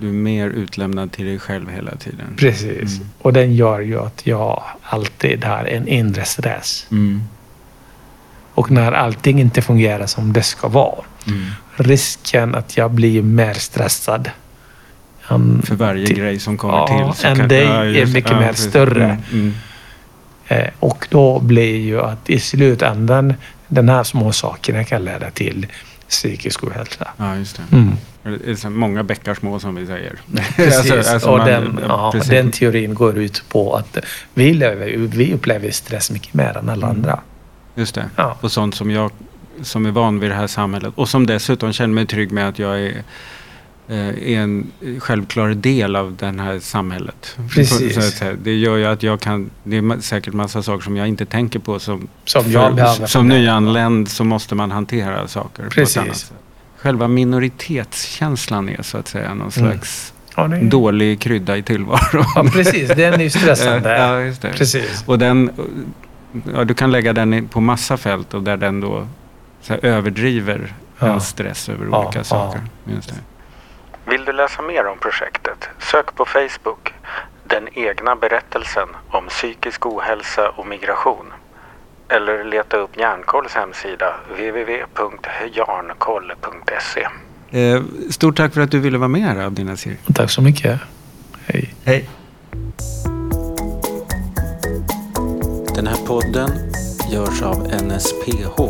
Du 0.00 0.08
är 0.08 0.12
mer 0.12 0.46
utlämnad 0.48 1.12
till 1.12 1.24
dig 1.26 1.38
själv 1.38 1.70
hela 1.70 1.96
tiden. 1.96 2.26
Precis. 2.36 2.96
Mm. 2.96 3.08
Och 3.18 3.32
den 3.32 3.54
gör 3.54 3.80
ju 3.80 4.00
att 4.00 4.26
jag 4.26 4.62
alltid 4.82 5.44
har 5.44 5.64
en 5.64 5.88
inre 5.88 6.24
stress. 6.24 6.86
Mm. 6.90 7.22
Och 8.54 8.70
när 8.70 8.92
allting 8.92 9.40
inte 9.40 9.62
fungerar 9.62 10.06
som 10.06 10.32
det 10.32 10.42
ska 10.42 10.68
vara, 10.68 11.04
Mm. 11.26 11.46
risken 11.76 12.54
att 12.54 12.76
jag 12.76 12.90
blir 12.90 13.22
mer 13.22 13.54
stressad. 13.54 14.30
än- 15.28 15.62
För 15.62 15.74
varje 15.74 16.06
till- 16.06 16.16
grej 16.16 16.38
som 16.38 16.56
kommer 16.56 16.74
Ja, 16.74 17.12
till. 17.14 17.26
än 17.26 17.36
kan- 17.36 17.48
dig 17.48 17.64
ja, 17.64 17.84
är 17.84 18.06
mycket 18.06 18.30
ja, 18.30 18.40
mer 18.40 18.52
större. 18.52 19.04
Mm. 19.04 19.18
Mm. 19.32 19.54
Eh, 20.48 20.70
och 20.80 21.06
då 21.10 21.40
blir 21.40 21.76
ju 21.76 22.00
att 22.00 22.30
i 22.30 22.40
slutändan, 22.40 23.34
den 23.68 23.88
här 23.88 24.02
små 24.04 24.32
sakerna 24.32 24.84
kan 24.84 25.04
leda 25.04 25.30
till 25.30 25.66
psykisk 26.10 26.64
ohälsa. 26.64 27.08
Ja, 27.16 27.36
just 27.36 27.56
det. 27.70 27.76
Mm. 27.76 27.92
Det 28.22 28.64
är 28.64 28.68
många 28.68 29.02
bäckar 29.02 29.34
små 29.34 29.58
som 29.58 29.74
vi 29.74 29.86
säger. 29.86 30.12
Precis. 30.56 30.90
Alltså- 30.92 31.12
alltså 31.14 31.30
och 31.30 31.38
man- 31.38 31.46
den, 31.46 31.80
ja, 31.88 32.12
precis. 32.12 32.30
den 32.30 32.50
teorin 32.50 32.94
går 32.94 33.18
ut 33.18 33.44
på 33.48 33.74
att 33.76 33.96
vi, 34.34 34.54
lever, 34.54 34.96
vi 34.96 35.34
upplever 35.34 35.70
stress 35.70 36.10
mycket 36.10 36.34
mer 36.34 36.56
än 36.56 36.68
alla 36.68 36.86
Mm. 36.86 36.96
andra. 36.96 37.20
Just 37.74 37.94
det. 37.94 38.10
Ja. 38.16 38.36
Och 38.40 38.52
sånt 38.52 38.74
som 38.74 38.90
jag 38.90 39.10
som 39.62 39.86
är 39.86 39.90
van 39.90 40.20
vid 40.20 40.30
det 40.30 40.34
här 40.34 40.46
samhället. 40.46 40.92
Och 40.96 41.08
som 41.08 41.26
dessutom 41.26 41.72
känner 41.72 41.94
mig 41.94 42.06
trygg 42.06 42.32
med 42.32 42.48
att 42.48 42.58
jag 42.58 42.80
är, 42.80 43.02
är 43.96 44.38
en 44.40 44.66
självklar 44.98 45.48
del 45.54 45.96
av 45.96 46.16
det 46.16 46.26
här 46.42 46.58
samhället. 46.60 47.36
Precis. 47.54 48.18
Så. 48.18 48.24
Det 48.42 48.54
gör 48.54 48.76
ju 48.76 48.84
att 48.86 49.02
jag 49.02 49.20
kan, 49.20 49.50
det 49.64 49.76
är 49.76 50.00
säkert 50.00 50.34
massa 50.34 50.62
saker 50.62 50.84
som 50.84 50.96
jag 50.96 51.08
inte 51.08 51.26
tänker 51.26 51.58
på 51.58 51.78
som, 51.78 52.08
Som 52.24 52.50
jag 52.52 52.74
behöver. 52.74 53.06
som 53.06 53.28
nyanländ 53.28 54.08
så 54.08 54.24
måste 54.24 54.54
man 54.54 54.70
hantera 54.70 55.28
saker 55.28 55.68
Precis. 55.68 55.94
på 55.94 56.00
ett 56.00 56.06
annat 56.06 56.16
sätt. 56.16 56.32
Själva 56.76 57.08
minoritetskänslan 57.08 58.68
är 58.68 58.82
så 58.82 58.98
att 58.98 59.08
säga 59.08 59.28
någon 59.28 59.38
Mm. 59.40 59.50
slags 59.50 60.12
Ja, 60.36 60.44
är- 60.56 60.62
dålig 60.64 61.20
krydda 61.20 61.56
i 61.56 61.62
tillvaron. 61.62 62.24
ja, 62.34 62.44
precis. 62.52 62.88
Den 62.88 63.14
är 63.14 63.22
ju 63.22 63.30
stressande. 63.30 63.90
Ja, 63.98 64.20
just 64.20 64.42
det. 64.42 64.48
Precis. 64.52 65.04
Och 65.06 65.18
den, 65.18 65.50
ja, 66.54 66.64
du 66.64 66.74
kan 66.74 66.92
lägga 66.92 67.12
den 67.12 67.48
på 67.48 67.60
massa 67.60 67.96
fält 67.96 68.34
och 68.34 68.42
där 68.42 68.56
den 68.56 68.80
då 68.80 69.06
här, 69.68 69.80
överdriver 69.84 70.74
Ja. 70.98 71.06
en 71.06 71.20
stress 71.20 71.68
över 71.68 71.86
Ja, 71.90 72.04
olika 72.04 72.24
saker. 72.24 72.60
Just 72.94 73.08
det. 73.08 73.14
Vill 74.04 74.24
du 74.24 74.32
läsa 74.32 74.62
mer 74.62 74.86
om 74.86 74.98
projektet? 74.98 75.68
Sök 75.78 76.14
på 76.14 76.24
Facebook 76.24 76.94
Den 77.44 77.68
egna 77.72 78.16
berättelsen 78.16 78.88
om 79.10 79.26
psykisk 79.28 79.86
ohälsa 79.86 80.48
och 80.48 80.66
migration. 80.66 81.32
Eller 82.08 82.44
leta 82.44 82.76
upp 82.76 82.96
Järnkolls 82.96 83.54
hemsida 83.54 84.14
www.jarnkoll.se. 84.28 87.08
Eh, 87.58 87.82
stort 88.10 88.36
tack 88.36 88.54
för 88.54 88.60
att 88.60 88.70
du 88.70 88.80
ville 88.80 88.98
vara 88.98 89.08
med 89.08 89.22
här 89.22 89.46
Abdi 89.46 89.64
Nasir. 89.64 89.96
Tack 90.14 90.30
så 90.30 90.42
mycket. 90.42 90.80
Hej. 91.46 91.74
Hej. 91.84 92.08
Den 95.74 95.86
här 95.86 96.06
podden 96.06 96.50
görs 97.12 97.42
av 97.42 97.56
NSPH, 97.82 98.60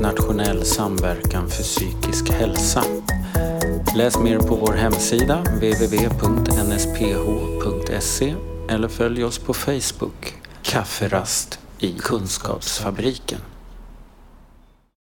Nationell 0.00 0.64
samverkan 0.64 1.48
för 1.48 1.62
psykisk 1.62 2.32
hälsa. 2.32 2.82
Läs 3.94 4.18
mer 4.18 4.38
på 4.38 4.54
vår 4.54 4.72
hemsida 4.72 5.36
www.nsph.se 5.42 5.94
eller 8.68 8.88
följ 8.88 9.24
oss 9.24 9.38
på 9.38 9.54
Facebook, 9.54 10.34
Kafferast 10.62 11.58
i 11.78 11.92
Kunskapsfabriken. 11.92 13.40